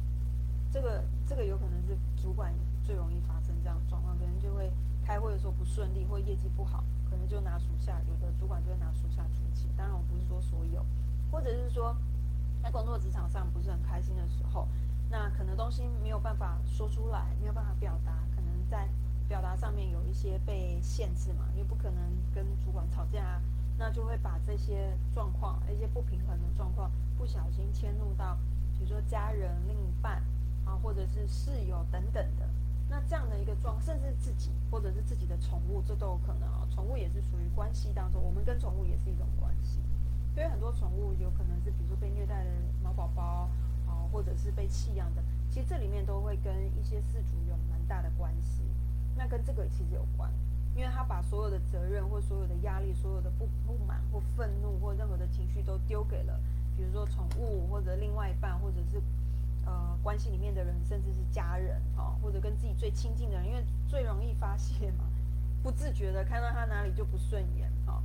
[0.72, 2.54] 这个这个有可能是主管
[2.84, 4.72] 最容易发生这样的状况，可能就会
[5.12, 9.68] 开会的时候不顺利或业绩不好，可能就拿属下有的主管就会拿属下出气。
[9.76, 10.86] 当然我不是说所有，
[11.30, 11.94] 或者是说
[12.64, 14.70] 在工作职场上不是很开心的时候，
[15.10, 18.14] 那可能东西没有办法说出来，没有办法表达。
[18.34, 18.88] 可能在
[19.28, 22.02] 表达上面有一些被限制嘛，因为不可能
[22.34, 23.42] 跟主管吵架，
[23.78, 28.38] 那就会把这些状况、一些不平衡的状况，不小心迁怒到，
[28.80, 30.24] 比如说家人、另一半
[30.64, 32.48] 啊，或者是室友等等的。
[32.92, 36.68] 那这样的一个状，甚至自己或者是自己的宠物，这都有可能啊。
[36.70, 39.80] 宠物也是属于关系当中，我们跟宠物也是一种关系。
[40.36, 42.50] 所以很多宠物有可能是，比如说被虐待的
[42.84, 43.50] 毛宝宝
[43.88, 45.24] 啊，或者是被弃养的。
[45.50, 48.62] 其实这里面都会跟一些事主有蛮大的关系，
[49.16, 50.30] 那跟这个其实有关，
[50.76, 56.38] 因为他把所有的责任或所有的压力、所有的不不满或愤怒或任何的情绪都丢给了，
[56.76, 59.02] 比如说宠物或者另外一半，或者是
[59.66, 65.06] 呃关系里面的人，甚至是家人啊，或者跟自己最亲近的人，因为最容易发泄嘛，
[65.64, 68.02] 不自觉的看到他哪里就不顺眼啊，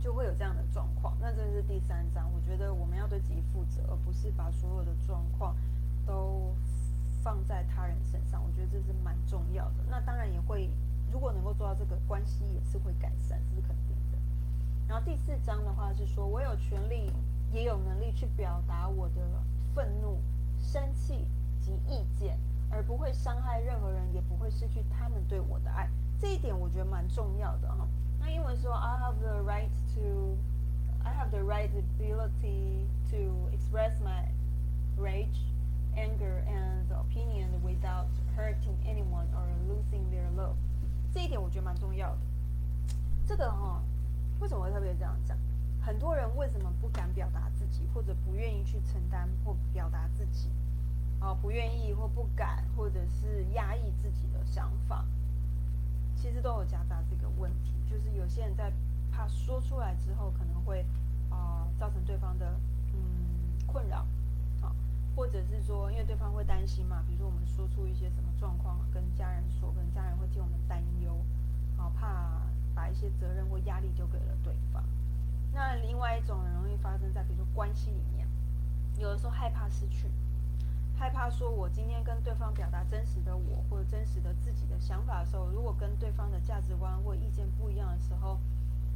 [0.00, 1.16] 就会有这样的状况。
[1.20, 5.54] 那这是第三章，我觉得我们要对自己负责，而不是把所有的状况。
[6.04, 6.52] 都
[7.22, 9.84] 放在他人身上，我觉得这是蛮重要的。
[9.88, 10.68] 那当然也会，
[11.12, 14.18] 如果能够做到这个，关系也是会改善，这是肯定的。
[14.88, 17.08] 然后第四章的话是说，我有权利
[17.52, 19.14] 也有能力去表达我的
[19.72, 20.18] 愤怒、
[20.61, 21.25] 生气
[21.59, 22.37] 及意见，
[22.69, 25.89] 而不会伤害任何人，也不会失去他们对我的爱。
[26.19, 27.87] 这一点我觉得蛮重要的哈。
[28.19, 30.37] 那英文说，I have the right to,
[31.03, 34.25] I have the right ability to express my
[34.97, 35.45] rage.
[35.97, 40.55] anger and opinion without hurting anyone or losing their love，
[41.11, 42.19] 这一点我觉得蛮重要的。
[43.25, 43.81] 这个哈，
[44.39, 45.35] 为什么会特别这样讲？
[45.84, 50.48] 很多人为什么不敢表达自己，或者不愿意去承担或表达自己？
[51.20, 55.04] 啊，不愿意或不敢，或者是压抑自己的想法，
[56.16, 57.74] 其实都有夹杂这个问题。
[57.90, 58.72] 就是有些人在
[59.10, 60.86] 怕说出来之后，可能会
[61.30, 62.58] 啊造成对方的
[62.94, 64.06] 嗯困扰。
[64.62, 64.72] 啊
[65.14, 71.14] 或者是说，因为对方会担心嘛，比如说我们说出一些什么状况，跟家人说，跟家人会替我们担忧，
[71.76, 72.40] 好怕
[72.72, 74.71] 把一些责任或压力丢给了对方。
[75.52, 78.26] 那另外一种很容易发生在，比如说关系里面，
[78.96, 80.10] 有的时候害怕失去，
[80.98, 88.38] 害怕说我今天跟对方表达真实的我或者真实的自己的想法的时候，如果跟对方的价值观或意见不一样的时候，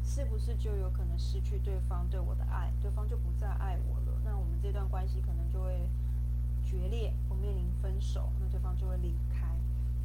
[0.03, 4.21] 是不是就有可能失去对方对我的爱，对方就不再爱我了？
[4.25, 5.89] 那我们这段关系可能就会。
[6.69, 9.47] 决裂，或面临分手，那对方就会离开，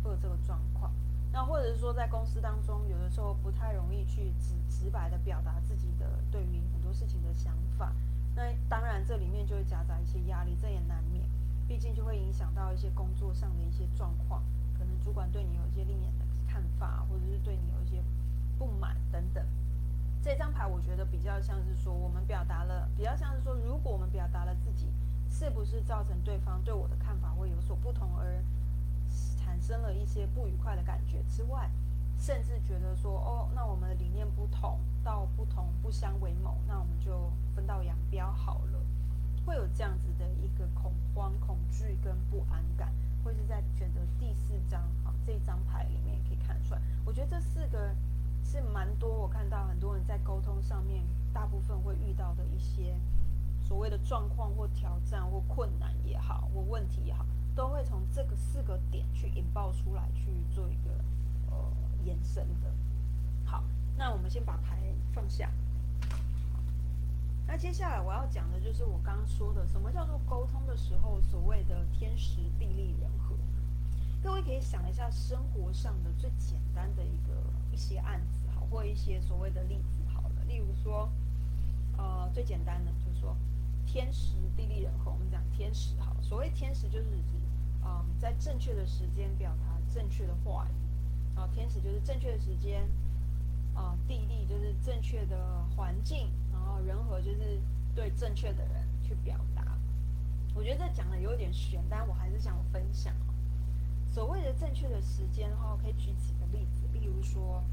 [0.03, 0.93] 会有这个状况。
[1.33, 7.93] 那或者是说，在公司当中，有的时候不太容易去直直白的表达自己的对于很多事情的想法。
[8.35, 11.23] 那当然，这里面就会夹杂一些压力，这也难免。
[11.67, 14.43] 毕竟就会影响到一些工作上的一些状况，
[14.77, 18.03] 可能主管对你有一些另眼的看法，或者是对你有一些
[18.57, 19.45] 不满等等。
[20.21, 24.87] 这张牌我觉得比较像是说，我们表达了，比较像是说，如果我们表达了自己，
[25.29, 28.43] 是不是造成对方对我的看法会有所不同，而
[29.61, 31.69] 生了一些不愉快的感觉之外，
[32.17, 38.79] 甚至觉得说，哦，那我们的理念不同，道不同不相为谋，那我们就分道扬镳好了，
[39.45, 42.91] 会有这样子的一个恐慌、恐惧跟不安感，
[43.23, 46.81] 会是在选择第四张好这张牌里面可以看出来。
[47.05, 47.95] 我觉得这四个。
[48.43, 52.99] 是蛮多，我看到很多人在沟通上面，大部分会遇到的一些
[53.61, 57.23] 所谓的状况或挑战或困难也好，或问题也好，
[57.55, 60.91] 都会从这个四个点去引爆出来，去做一个
[61.49, 61.55] 呃
[62.03, 62.71] 延伸的。
[63.45, 63.63] 好，
[63.97, 64.77] 那我们先把牌
[65.13, 65.51] 放下。
[67.47, 73.35] 那接下来我要讲的就是我刚刚说的，什么叫做沟通的时候，所谓的天时地利人和。
[74.23, 77.33] 各位可以想一下生活上的最简单的一个
[77.71, 81.11] 一些案子，好，或一些所谓的例子，好了，例如说，
[81.97, 83.35] 呃，最简单的就是说，
[83.85, 84.30] 天时
[85.05, 87.37] 我们讲天使，好，所谓天使就是指，
[87.83, 92.89] 嗯，在正确的时间表达正确的话语，啊，天使就是正确的时间，
[93.73, 97.59] 啊，地利就是正确的环境，然后人和就是
[97.95, 99.77] 对正确的人去表达。
[100.53, 103.13] 我觉得这讲的有点玄，但我还是想分享。
[104.05, 107.63] 所谓的正确的时间的话，我可以举几个例子，例如说，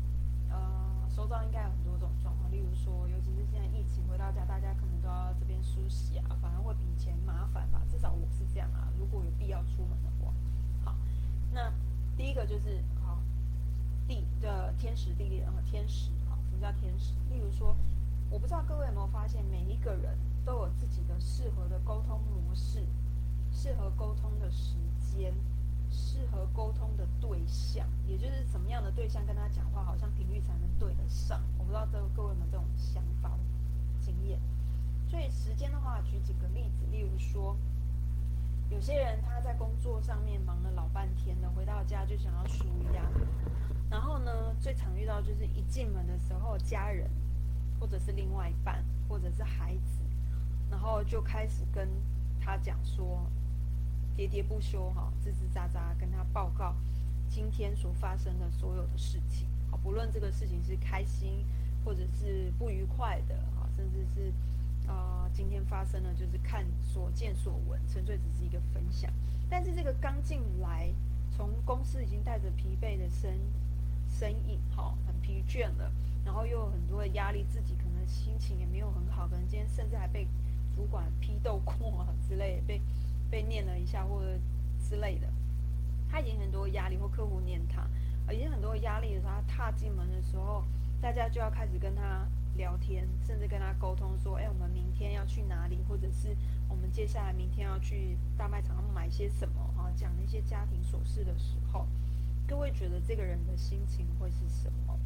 [0.48, 8.92] 呃，收到应该有很多种状况，例如说，尤其是现在疫情回到家，大家可能都要这边梳洗啊，反而会比以前麻烦吧，至少我是这样啊。
[8.99, 10.35] 如果有必要出门的话，
[10.85, 10.94] 好，
[11.51, 11.73] 那
[12.14, 13.18] 第一个就是好
[14.07, 17.14] 地的天时地利人和天时，好，什么叫天时？
[17.31, 17.75] 例如说，
[18.29, 22.85] 我不知道各位有没有发现，每一个人都有自己的适合的沟通模式，
[23.51, 25.33] 适合沟通的时间。
[25.90, 31.40] 适合沟通的对象，也就是什么样的对象跟他讲话，好像频率才能对得上。
[31.57, 33.31] 我不知道这各位有没有这种想法、
[33.99, 34.38] 经验。
[35.09, 37.57] 所以时间的话，举几个例子，例如说，
[38.71, 43.03] 有些人他在工作上面忙了老半天了，回到家就想要舒压。
[43.90, 47.11] 然后呢，最常遇到就是一进门的时候，家人
[47.81, 50.03] 或者是另外一半或者是孩子，
[50.71, 51.88] 然后就开始跟
[52.40, 53.27] 他讲说。
[54.18, 56.75] 喋喋不休，哈，吱吱喳喳跟他报告
[57.29, 61.47] 今天所发生的所有的事情，好，不论这个事情是开心
[61.85, 64.33] 或者是不愉快的，哈，甚至是
[64.88, 69.12] 啊，今天发生了就是看所见所闻，纯粹只是一个分享。
[69.48, 70.90] 但是这个刚进来，
[71.31, 73.38] 从公司已经带着疲惫的身
[74.09, 75.92] 身影，哈，很疲倦了，
[76.24, 80.27] 然后又有很多的压力，自己可能心情也没有很好，可能今天甚至还被
[80.74, 82.81] 主管批斗过之类，被。
[83.31, 84.38] 被念了一下或者
[84.81, 85.29] 之类的，
[86.11, 87.87] 他已经很多压力，或客户念他，
[88.33, 90.64] 已经很多压力的时候，他踏进门的时候，
[90.98, 92.27] 大家就要开始跟他
[92.59, 95.79] 聊天，甚至跟他沟通说：“哎，我们明天要去哪里？
[95.88, 96.37] 或者是
[96.68, 101.87] 我们接下来明天要去大卖场买些什么？”哈，讲一些家庭琐事的时候，
[102.47, 104.99] 各位觉得这个人的心情会是什么？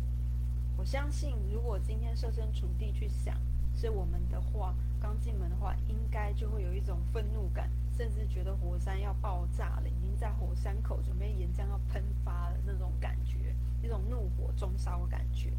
[0.77, 3.39] 我相信，如果今天设身处地去想。
[3.75, 15.51] 是我们的话，刚进门的话，应该就会有一种愤怒感，甚至觉得火山要爆炸了，已经在火山口准备岩浆要喷发了那种感觉，一种怒火中烧的感觉。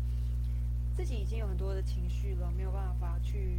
[0.96, 3.58] 自己已经有很多的情绪了，没有办法去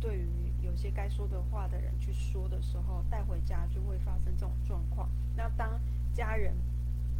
[0.00, 0.28] 对于
[0.60, 5.08] 有些该说的话的人去说的时候，带回家就会发生这种状况。
[5.36, 5.80] 那当
[6.12, 6.54] 家人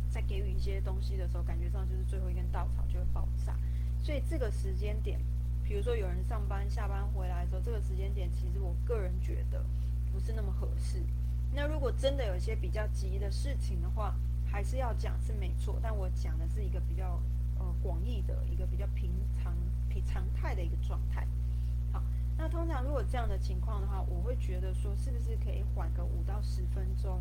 [0.09, 3.57] 在给予一些东西的时候，感觉上就是最后一根稻草就会爆炸。
[4.03, 5.21] 所以这个时间点。
[5.67, 9.64] 比如说有人上班下班回来的时候，这个时间点其实我个人觉得
[10.12, 11.03] 不是那么合适。
[11.55, 14.14] 那如果真的有一些比较急的事情的话，
[14.45, 17.19] 还是要讲是没错，但我讲的是一个比较
[17.85, 19.55] 广义的一个比较平常
[19.90, 21.29] 平常态的一个状态。
[21.92, 22.03] 好，
[22.38, 27.20] 那通常如果这样的情况的话，我会觉得说是不是可以缓个五到十分钟，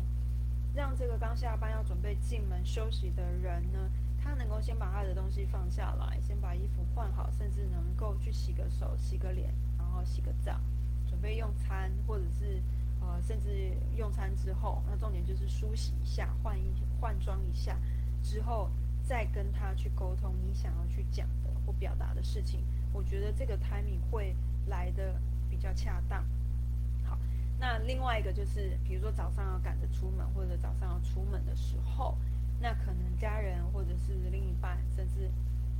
[0.74, 3.90] 让这个刚下班要准备进门休息的人呢？
[4.22, 10.58] 他能够先把他的东西放下来，先把衣服换好，甚至能够去洗个手、洗个脸，然后洗个澡，
[11.06, 12.62] 准备用餐，或者是
[13.02, 17.76] 呃，甚至用餐之后，那重点就是梳洗一下、换衣、换装一下
[18.22, 18.70] 之后，
[19.04, 22.64] 再跟他去沟通你想要去讲的或表达的事情。
[22.92, 24.34] 我觉得这个 timing 会
[24.66, 26.24] 来的比较恰当。
[27.04, 27.18] 好，
[27.58, 32.16] 那另外一个就是，比如说早上要赶着出门，或者早上要出门的时候。
[32.60, 35.30] 那可能家人或者是另一半，甚至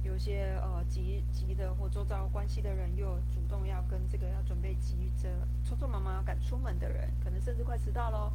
[0.02, 5.30] 有些呃急急的或周遭关系的人，又主动要跟这个要准备急着
[5.64, 8.32] 匆匆忙忙要赶出门的人，可能甚至快迟到喽，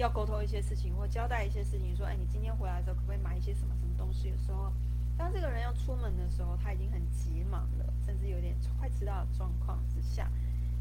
[0.00, 4.72] 要沟通一些事情或交代一些事情，说，哎，你今天回来的时候可不可以买一些什么什么东西的时候，
[5.16, 10.30] 当这个人要出门的时候，他已经很急忙了，甚至有点快迟到的状况之下，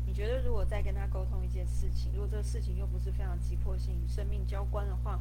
[0.05, 5.19] 你觉得如果再跟他沟通一件事情，如果这个事情又不是非常急迫性与生命交关的话，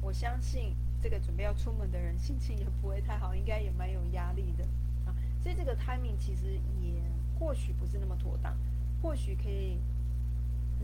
[0.00, 4.64] 我相信这个准备要出门的人心情也不会太好，应该也蛮有压力的
[5.04, 5.14] 啊。
[5.42, 6.94] 所以这个 timing 其实也
[7.38, 8.56] 或许不是那么妥当，
[9.02, 9.78] 或许可以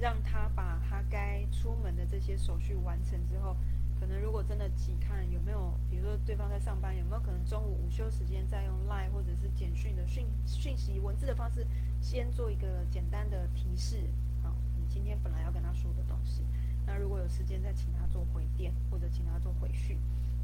[0.01, 3.57] 让他把他该出门的这些手续完成之后。
[4.01, 11.67] 可能如果真的急看有没有，比如说对方在上班，有没有可能中午午休时间再用 Line 或者是简讯的讯讯息文字的方式，
[12.01, 14.01] 先做一个简单的提示，
[14.43, 16.47] 好，你今天本来要跟他说的东西，
[16.87, 19.99] 那如果有时间再请他做回电或者请他做回讯，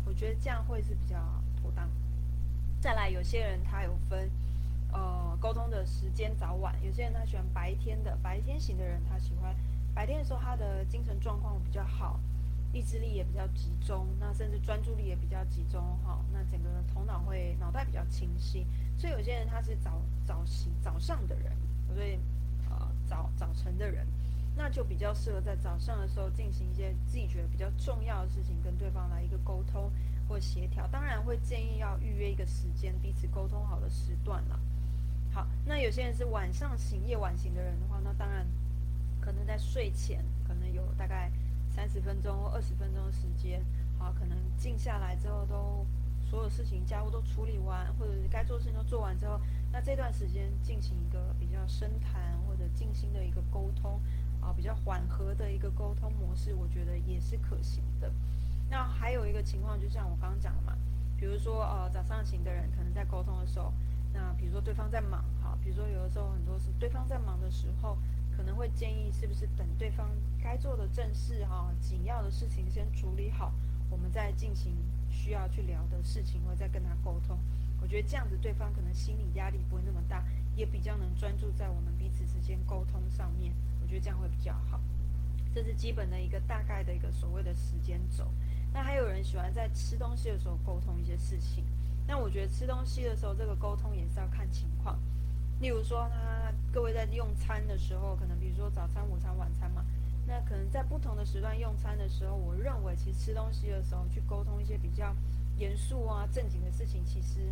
[0.04, 1.16] 我觉得这样会是比较
[1.58, 1.88] 妥当。
[2.78, 4.30] 再来，有些人他有分，
[4.96, 9.54] 呃，沟通的时间早晚，有些人他喜欢白天的，白天型的人他喜欢
[9.94, 12.18] 白天的时候他的精神状况比较好。
[12.72, 18.66] 意志力也比较集中，那甚至专注力也比较集中哈，那整个头脑会脑袋比较清晰，
[18.98, 21.52] 所以有些人他是早早起早上的人，
[21.94, 22.18] 所以
[22.68, 24.06] 呃早早晨的人，
[24.54, 29.90] 那就比较适合在早上的时候进行一些自己觉得比较重要的事情，跟对方来一个沟通
[30.28, 30.86] 或协调。
[30.88, 34.60] 当然会建议要预约一个时间，彼此沟通好的时段了。
[35.36, 38.46] 好，那有些人是晚上型夜晚型的人的话，那当然
[39.20, 41.30] 可能在睡前可能有大概。
[41.68, 43.62] 三十分钟或二十分钟的时间，
[43.98, 45.84] 好，可能静下来之后，都
[46.26, 49.38] 所有事情家务都处理完，或者是该做的事情都做完之后，
[49.70, 54.00] 那这段时间进行一个比较深谈或者静心的一个沟通，
[54.40, 58.10] 啊，比较缓和的一个沟通模式，我觉得也是可行的。
[58.70, 60.72] 那还有一个情况，就像我刚刚讲的嘛，
[61.18, 63.70] 比如说呃早上型的人可能在沟通的时候，
[64.16, 67.96] 那比如说对方在忙，好，比如说有的时候很多是对方在忙的时候。
[68.36, 70.10] 可能会建议是不是等对方
[70.42, 73.50] 该做的正事哈紧要的事情先处理好，
[73.88, 74.76] 我们再进行
[75.08, 77.38] 需要去聊的事情，或再跟他沟通。
[77.80, 80.22] 我觉得这样子对方可能心理压力不会那么大，
[80.54, 83.54] 也比较能专注在我们彼此之间沟通上面。
[83.80, 84.78] 我觉得这样会比较好。
[85.54, 88.30] 这是基本的一个大概的一个所谓的时间轴。
[88.70, 91.64] 那还有人喜欢在吃东西的时候沟通一些事情。
[92.06, 94.98] 那我觉得吃东西的时候这个沟通也是要看情况。
[95.58, 99.84] 例如说，他各位在用餐的时候，可能比如说早餐、午餐、晚餐嘛，
[100.26, 105.14] 那可能在不同的时段用餐的时候，我认为其实吃东西的时候去沟通一些比较
[105.56, 107.50] 严肃啊、正经的事情，其实，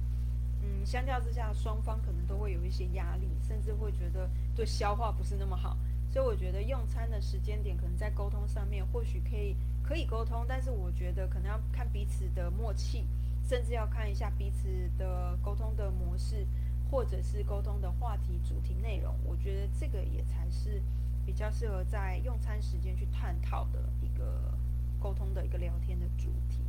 [0.62, 5.76] 嗯，相较之下，双方可能都会有一些压力，甚至会觉得对消化不是那么好。
[6.12, 13.07] 所以我觉得用餐的时间点，可能在沟通上面或许可以可以沟通，但是我觉得可能要看彼此的默契，
[13.45, 16.47] 甚至要看一下彼此的沟通的模式。
[16.90, 20.80] 或者是沟通的话题、主题内容，我觉得这个也才是
[21.26, 24.55] 比较适合在用餐时间去探讨的一个
[25.01, 26.61] 沟通的一个聊天的主题。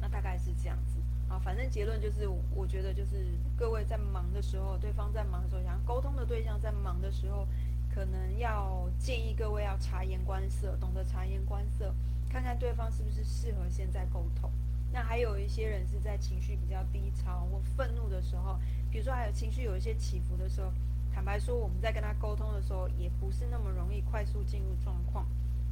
[0.00, 3.26] 那大概是这样子啊，反正结论就是，我觉得就是
[3.56, 7.48] 各位在忙的时候，对方在忙的时候，想要沟通的对象在忙的时候，
[7.94, 11.94] 可能要建议各位要察言观色，懂得察言观色，
[12.28, 14.50] 看看对方是不是适合现在沟通。
[14.94, 18.56] 那还有一些人是在情绪比较低潮或愤怒的时候，
[18.92, 20.70] 比如说还有情绪有一些起伏的时候，
[21.12, 25.26] 坦白说，我们在跟他沟通的时候，也不是那么容易快速进入状况。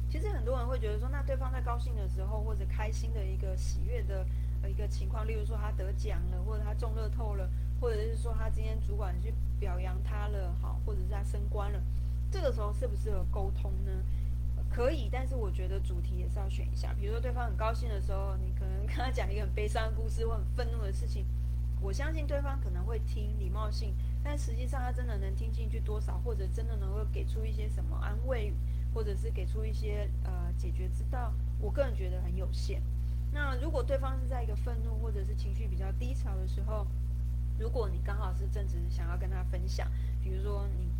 [0.09, 4.27] 其实很多人会觉得说，那对方在高兴的时候或者开心的一个喜悦的
[4.69, 7.49] 一个情况，例如说他得奖了，或者他中乐透了，
[7.79, 11.81] 或者是说他今天主管去表扬他了，好，或者是他升官了，
[12.29, 13.91] 这个时候适不适合沟通呢？
[14.73, 16.91] 可以，但是我觉得主题也是要选一下。
[16.99, 21.25] 比如说对方很高兴的时候，你可能跟他讲一个很悲伤的故事或很愤怒的事情，
[21.79, 23.93] 我相信对方可能会听礼貌性，
[24.23, 28.51] 但实际上他真的能听进去多少，或者真的能够给出一些什么安慰，
[28.93, 32.81] 或者是给出一些呃解决之道，我个人觉得很有限。
[33.31, 36.87] 那如果对方是在一个愤怒或者是情绪比较低潮的时候，
[37.59, 39.87] 如果你刚好是正值想要跟他分享，
[40.23, 40.91] 比如说你。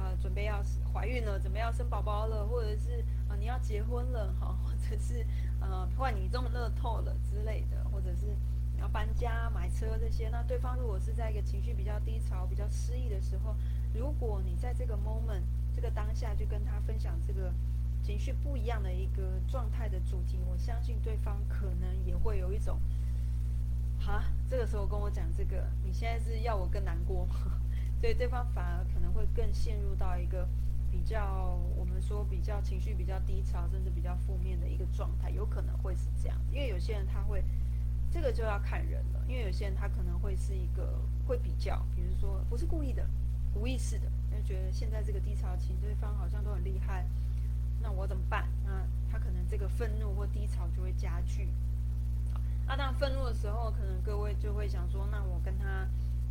[0.00, 0.62] 呃，准备要
[0.94, 5.24] 怀孕了，准备要生宝宝了，或者是啊你要结婚了哈，或者是
[5.60, 8.26] 呃不管你中乐透了之类的，或者是
[8.74, 13.54] 你要搬家买车这些，那对方如果是在一个情绪比较低潮、比较失意的时候，
[13.94, 15.42] 如果你在这个 moment
[15.74, 17.52] 这个当下就跟他分享这个
[18.02, 22.80] 情绪不一样的一个状态的主题，我相信对方可能也会有一种，
[23.98, 27.28] 哈，这个时候跟我讲这个，你现在是要我更难过？
[28.00, 30.48] 所以对方反而可能会更陷入到一个
[30.90, 36.38] 比较我们说比较情绪比较低潮，甚至比较负面的一个状态，有可能会是这样。
[36.50, 37.44] 因为有些人他会，
[38.10, 39.20] 这个就要看人了。
[39.28, 43.06] 因为有些人他可能会是一个会比较，比如说不是故意的，
[43.54, 47.06] 无意识的，就觉得现在这个低潮期对方好像都很厉害，
[47.80, 48.48] 那我怎么办？
[48.64, 51.48] 那他可能这个愤怒或低潮就会加剧。
[52.66, 55.88] 那当愤怒的时候，可能各位就会想说，那我跟他，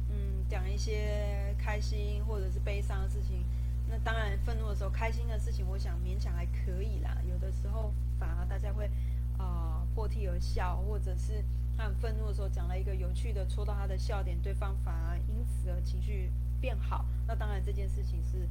[0.10, 3.44] 嗯，讲一些开心或者是悲伤的事情。
[3.90, 7.18] 那当然，愤怒的时候，开心的事情，我想勉强还可以啦。
[7.30, 8.90] 有的时候反而大家会
[9.38, 11.44] 啊破涕而笑，或者是
[11.78, 17.06] 他很愤怒的时候讲了一个有趣的，戳到他的笑点，对方反而因此而情绪变好。
[17.26, 18.48] 那当然这件事情是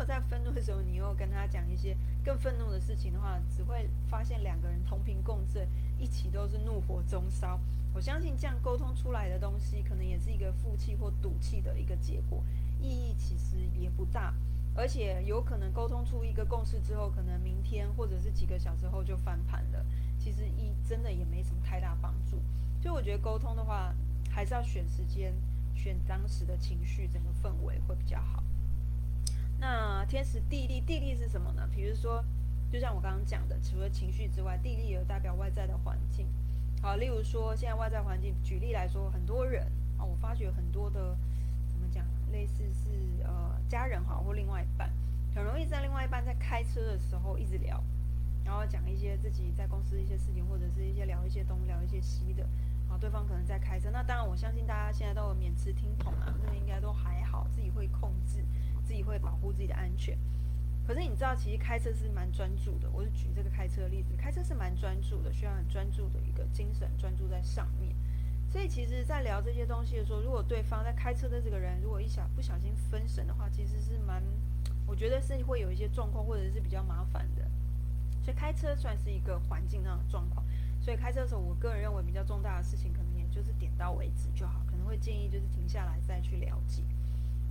[0.00, 1.94] 果在愤怒的时候，你又跟他讲一些
[2.24, 7.60] 更愤怒的事情的话，只会发现两个人同频共振，一起都是怒火中烧。
[7.92, 12.42] 我相信这样沟通出来的东西，可能也是一个负气或赌气的一个结果，
[12.80, 14.32] 意义其实也不大，
[14.74, 19.84] 而且有可能沟通出一个共识之后，可能明天或者是几个小时后就翻盘了。
[20.18, 22.40] 其实一真的也没什么太大帮助。
[22.80, 23.94] 所以我觉得沟通的话，
[24.30, 25.34] 还是要选时间，
[25.74, 28.42] 选当时的情绪，整个氛围会比较好。
[29.60, 31.68] 那天时地利，地利是什么呢？
[31.70, 32.24] 比如说，
[32.72, 36.26] 就像我刚刚讲的，除了情绪之外，地利也代表外在的环境。
[36.80, 39.66] 好，例如说，现在外在环境，举例来说，很多人
[39.98, 41.14] 啊，我发觉很多的，
[41.68, 44.90] 怎么讲，类似是呃家人哈，或另外一半，
[45.34, 47.84] 很容易在另外一半在开车的时候一直聊，
[48.42, 52.44] 然后讲一些自己在公司一些事情，或者是一些聊一些东聊一些西的，
[52.88, 58.42] 啊，对方可能在开车，那当然我相信大家现在都有免持听筒啊，那应该都还好，自己会控制。
[58.90, 60.18] 自己会保护自己的安全，
[60.84, 62.90] 可是你知道，其实开车是蛮专注的。
[62.90, 67.94] 我是举这个开车的例子，开车是蛮专注的，需要很专注的一个精神，专注在上面。
[68.48, 74.20] 所以，其实，在聊这些东西的时候，如果对方在开车的这个人，如果一小不小心分神的话，其实是蛮，
[74.88, 77.48] 我觉得是会有一些状况，或者是比较麻烦的。
[78.24, 80.44] 所以，开车算是一个环境上的状况。
[80.80, 86.82] 所以，开车的时候，我个人认为比较重大的事情，可能也就是点到为止就好，可能会建议就是停下来再去了解。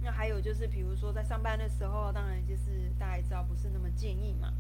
[0.02, 4.54] 那还有就是，比如说在上班的时候，当然就是大家知道不是那么建议嘛。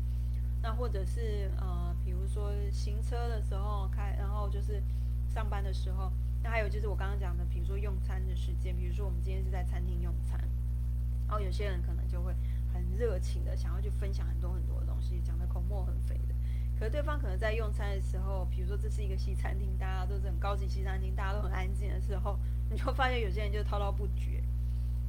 [0.61, 4.83] 那或者是呃，比如说行车的时候开，然后就是
[5.33, 6.11] 上班的时候。
[6.41, 10.39] 那还有就是我刚刚讲的，比如说用餐的时间，比如说我们今天是在餐厅用餐，
[11.27, 12.33] 然后有些人可能就会
[12.73, 16.35] 很热情的想要去分享很多很多的东西，讲的口沫横飞的。
[16.79, 24.41] 可是对方可能在用餐的时候，比如说这是一个西餐厅，大家都是很高级西餐厅，大家都很安静的时候，你就发现有些人就滔滔不绝。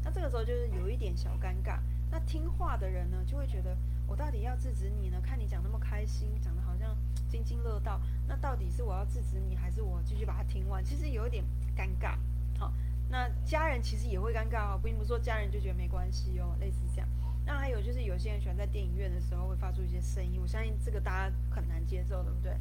[0.05, 1.79] 那这个时候就是有一点小尴尬。
[2.11, 3.77] 那听话的人呢，就会觉得
[4.07, 5.21] 我到底要制止你呢？
[5.21, 6.97] 看你讲那么开心，讲的好像
[7.29, 10.85] 津津乐道，那到底是我要制止你，还是我继续把它听完？
[10.85, 11.45] 其实有一点
[11.77, 12.17] 尴尬。
[12.59, 12.73] 好，
[13.09, 17.09] 那家人其实也会尴尬哦，并不是说家人就觉得没关系哦，类似这样。
[17.47, 22.57] 那还有就是有些人喜欢在电影院的时候会发出一些声音，我相信这个大家很难接受，对不对？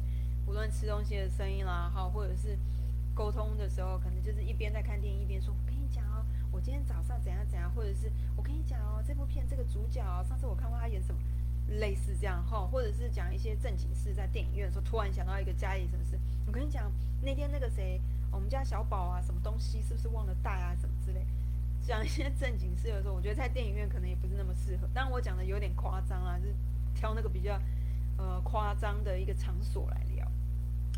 [0.46, 2.56] 无论吃东西的声音啦，好，或者是
[3.14, 5.52] 沟通的时候，可能就是一边在看电影一边说。
[5.52, 6.04] 我跟你讲
[6.52, 11.20] 我今天早上怎样怎样，或者是我跟你讲哦，这部片这个主角，上次我看过他演什么，
[11.78, 16.90] 类似这样哈，或者是讲一些正经事，在电影院的时候突然想到一个家里什么事，我跟你讲
[17.22, 21.24] 那天那个谁，我们家小宝啊，什么东西是不是忘了带啊，什么之类，
[21.82, 24.88] 讲一些正经事的时候，我觉得在电影院可能也不是那么适合。
[24.92, 26.54] 当然我讲的有点夸张啊，就是
[26.94, 27.60] 挑那个比较
[28.16, 30.26] 呃夸张的一个场所来聊。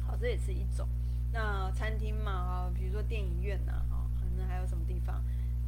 [0.07, 0.89] 好，这也是一种。
[1.33, 4.83] 那餐厅嘛，啊，比如说电影院呐，啊，可能还有什么？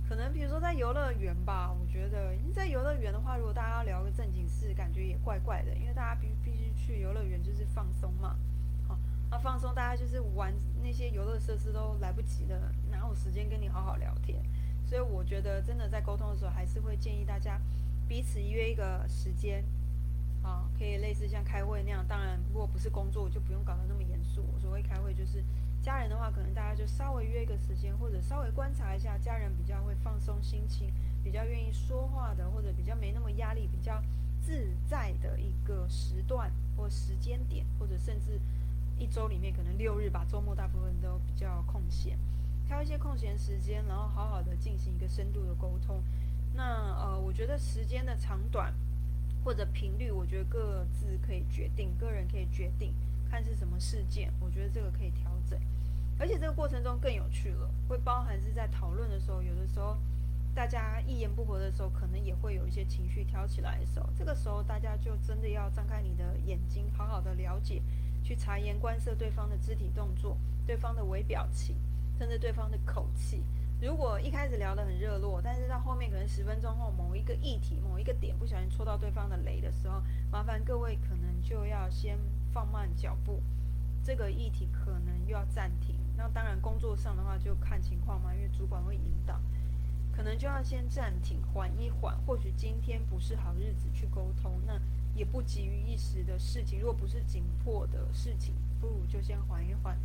[0.08, 8.36] 可能比如说在游乐园吧，我觉得在游乐园的话，如果大家要聊个正经事，感觉也怪怪的，因为大家必必须去游乐园就是放松嘛，
[8.86, 8.98] 好，
[9.30, 10.52] 那放松大家就是玩
[10.82, 14.42] 那些游乐设施都来不及了，哪有时间跟你好好聊天？
[14.86, 17.58] 所以我觉得真的在沟通的时候，还是会建议大家
[18.06, 19.64] 彼此约一个时间，
[20.42, 22.04] 啊，可以类似像开会那样。
[22.06, 24.44] 当然，如果不是工作，就不用搞得那么严肃。
[24.60, 25.42] 所谓开会就是。
[25.84, 30.90] 家人的话，可能大家就稍微约一个时间，或者稍微观察一下，家人比较会放松心情，
[31.22, 34.02] 比较愿意说话的，或者比较没那么压力、比较
[34.40, 38.40] 自在的一个时段或时间点，或者甚至
[38.98, 42.18] 一周里面可能六日吧，周末大部分都比较空闲，
[42.66, 46.02] 挑一些空闲时间，然后好好的进行一个深度的沟通。
[46.54, 46.62] 那
[46.96, 48.72] 呃，我觉得时间的长短
[49.44, 52.94] 或者频率，我觉得各自可以决定，个人可以决定。
[53.34, 55.58] 看是什么事件，我觉得这个可以调整，
[56.20, 59.98] 而且这个过程中更有趣了，会包含是在讨论的时候，有的时候
[60.54, 67.82] 大家一言不合的时候，可能也会有一些情绪挑起来的时候，这个时候大家就真的要张开你的眼睛，好好的了解，
[68.22, 71.74] 去察言观色对方的肢体动作、对方的微表情，
[72.16, 73.42] 甚至对方的口气。
[73.82, 82.16] 如果一开始聊得很热络，但是到后面可能十分钟后某一个议题、某一个点不小心戳到对方的雷的时候，麻烦各位可能就要先
[82.54, 83.42] 放慢脚步，
[84.04, 85.96] 这个议题可能又要暂停。
[86.16, 89.40] 那当然工作上的话就看情况嘛，因为主管会引导，
[90.12, 92.16] 可能就要先暂停，缓一缓。
[92.24, 94.80] 或许今天不是好日子去沟通，那
[95.16, 96.78] 也不急于一时的事情。
[96.78, 99.98] 如果不是紧迫的事情，不如就先缓一缓，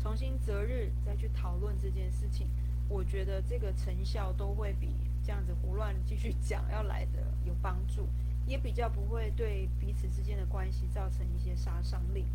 [0.00, 2.48] 重新择日再去讨论这件事情。
[2.88, 8.08] 我觉得这个成效都会比这样子胡乱继续讲要来的有帮助，
[8.46, 12.26] 也比较不会对彼此之间的关系造成一些杀伤力。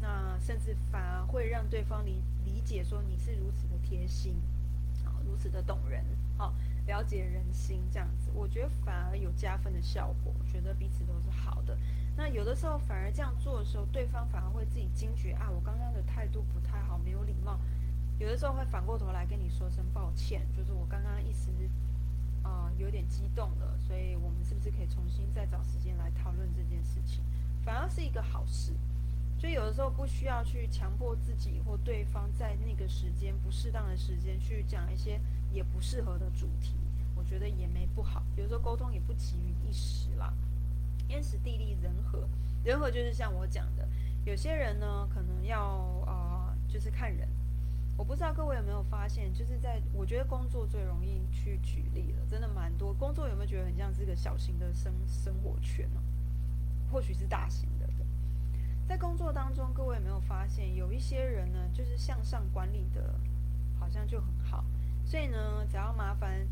[0.00, 4.34] 那甚至反而会让对方理理解说你是如此的贴心，
[5.04, 6.04] 啊，如此的懂人，
[6.36, 6.52] 好
[6.86, 10.34] 了解人心这样子，我觉得反而有加分的效果。
[10.52, 11.76] 觉得彼此都是好的。
[12.16, 17.58] 那有的时候反而这样做的时候，对方反而会自己惊觉啊，我刚刚的态度不太好，没有礼貌。
[18.18, 21.50] 有的时候会反过头来跟你说声抱歉，就是我刚刚一时
[22.44, 27.24] 啊有点激动了，所以我们是不是可以重新再找时间来讨论这件事情？
[27.64, 28.72] 反而是一个好事。
[29.36, 35.20] 所以有的时候不需要去强迫自己或对方在那个时间不适当的时间去讲一些
[35.50, 36.74] 也不适合的主题，
[37.16, 38.22] 我觉得也没不好。
[38.36, 40.32] 有时候沟通也不急于一时啦，
[40.96, 42.26] 天时地利人和，
[42.62, 43.86] 人和就是像我讲的，
[44.24, 45.60] 有些人呢可能要
[46.06, 47.28] 呃就是看人。
[47.96, 52.92] 我不知道各位有没有发现，就是在我觉得工作最容易去举例了，真的蛮多。
[52.92, 56.00] 工作有没有觉得很像是一个小型的生生活圈呢？
[56.90, 57.84] 或许是大型的。
[58.86, 63.18] 在工作当中，各位有没有发现，有一些人呢，就是向上管理的，
[63.78, 64.62] 好像就很好。
[65.06, 66.46] 所以呢，只要麻烦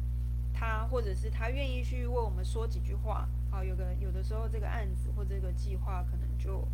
[0.50, 6.66] 他，或者是他愿意去为我们说几句话，好，有个有的时候这个案子或这个计划可能就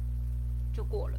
[0.72, 1.18] 就过了。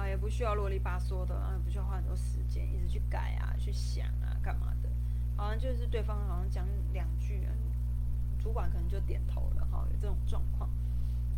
[0.00, 4.88] 啊，也不需要啰里吧嗦的啊，不需要花很多时间一直去改啊、去想啊、干嘛的。
[5.36, 7.46] 好像就是对方好像讲两句，
[8.38, 9.66] 主管可能就点头了。
[9.70, 10.70] 哈，有这种状况，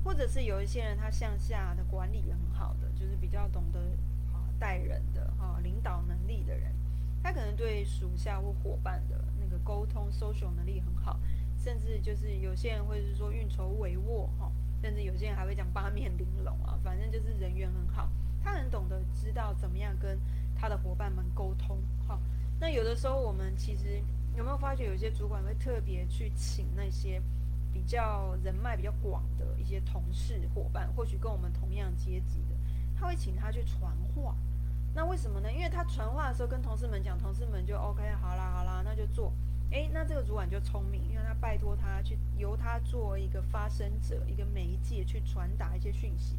[0.05, 3.81] 或者是有一些人他向下的管理也很好的，就是比较懂得
[4.33, 6.73] 啊带人的哈领导能力的人，
[7.21, 11.19] 他可能对属下或伙伴的那个沟通、social 能力很好，
[11.57, 18.09] 甚至就是有些人会是说运筹帷幄哈，甚至有些人还会讲八面玲珑啊，反正就是人缘很好。
[18.43, 20.19] 他很懂得知道怎么样跟
[20.57, 22.19] 他的伙伴们沟通，好，
[22.59, 24.03] 那有的时候我们其实
[24.37, 27.21] 有没有发觉，有些主管会特别去请那些
[27.73, 32.57] 比较人脉比较广的一些同事伙伴，或许跟我们同样阶级的，
[32.95, 34.37] 他会请他去传话。
[34.95, 35.51] 那为什么呢？
[35.51, 39.33] 因为他传话的时候跟同事们讲，同事们就 OK，好啦好啦，那就做。
[39.71, 46.37] 诶，那这个主管就聪明，因为他拜托他去由他做一个发声者，一个媒介去传达一些讯息。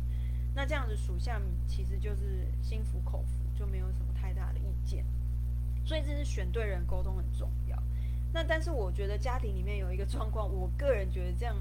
[0.55, 5.03] 那这样子属下其实就是心服口服，就没有什么太大的意见。
[5.83, 7.81] 所以这是选对人沟通很重要。
[8.31, 11.55] 那但是我觉得家庭里面有一个状况，我个人觉得这样，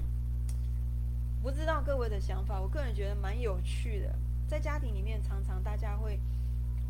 [1.41, 2.61] 不知道各位的想法。
[2.61, 4.15] 我个人觉得蛮有趣的，
[4.47, 6.19] 在家庭里面常常大家会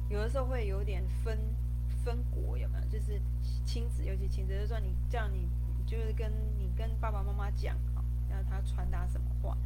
[0.10, 1.40] 有的时候会有点分
[2.04, 2.86] 分国，有没有？
[2.90, 3.22] 就是
[3.66, 5.48] 亲子，尤其亲子，就说你这样，你
[5.86, 7.78] 就是跟你跟爸爸妈妈讲，
[8.30, 9.58] 让他传达什么话？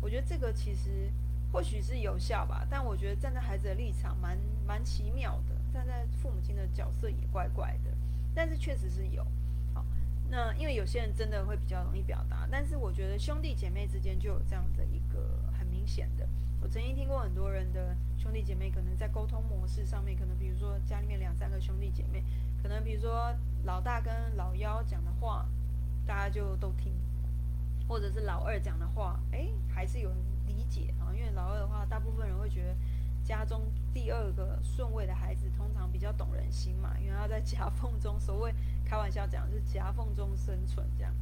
[0.00, 1.08] 我觉得这个其实。
[1.54, 4.36] 或许是有效吧，但我觉得站在孩子的立场蛮
[4.66, 7.90] 蛮奇妙的，站在父母亲的角色也怪怪的，
[8.34, 9.24] 但是确实是有。
[9.72, 9.86] 好，
[10.28, 16.28] 那因为有些人真的会比较容易表达，但是我觉得兄弟姐妹之间就有这样的一个很明显的。
[16.60, 22.24] 我曾经听过很多人的兄弟姐妹可能在沟通模式上面，可能比如说家里面两三个兄弟姐妹，
[22.64, 23.32] 可能比如说
[23.62, 25.46] 老大跟老幺讲的话，
[26.04, 26.92] 大家就都听，
[27.86, 30.33] 或者是老二讲的话，哎，还是有人。
[30.46, 32.74] 理解啊，因为老二的话，大部分人会觉得
[33.24, 41.12] 家中第二个顺位的孩子通常比较懂人心嘛，因为他在夹缝中，所谓开玩笑讲是夹缝中生存这样，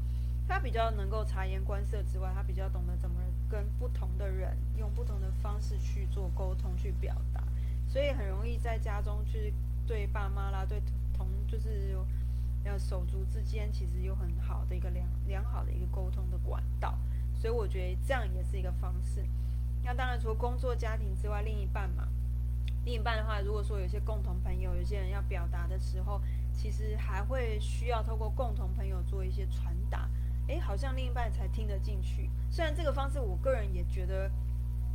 [0.48, 7.42] 他比较能够察言观色之外，他比较懂得怎么跟不同的人用不同的方式去做沟通去表达，
[7.86, 9.54] 所以很容易在家中去
[9.86, 10.82] 对爸妈啦，对
[11.16, 11.96] 同就是
[12.64, 16.98] 要手足之间，其实有很好的一个良良好的一个沟通的管道。
[17.42, 19.20] 所以我觉得这样也是一个方式。
[19.82, 22.06] 那当然，除了工作、家庭之外，另一半嘛，
[22.84, 26.20] 另一半的话，如果说有些共同朋友，有些人要表达的时候，
[26.52, 30.08] 其实还会需要透过共同朋友做一些传达。
[30.46, 32.30] 诶，好像另一半才听得进去。
[32.48, 34.30] 虽然这个方式，我个人也觉得，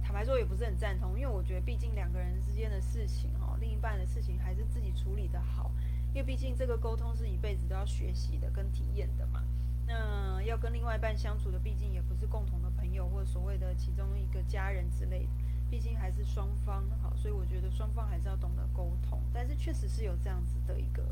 [0.01, 5.69] 坦白说也不是很赞同，因为我觉得毕竟两个人之间的事情，哈，另一半的事情还是自己处理的好，
[6.13, 9.43] 因为毕竟这个沟通是一辈子都要学习的跟体验的嘛。
[9.87, 15.29] 那要跟另外一半相处的，毕竟也不是共同的朋友或者所谓的其中一个家人之类的，
[15.69, 19.21] 毕竟还是双方好，所以我觉得双方还是要懂得沟通。
[19.33, 21.03] 但是确实是有这样子的一个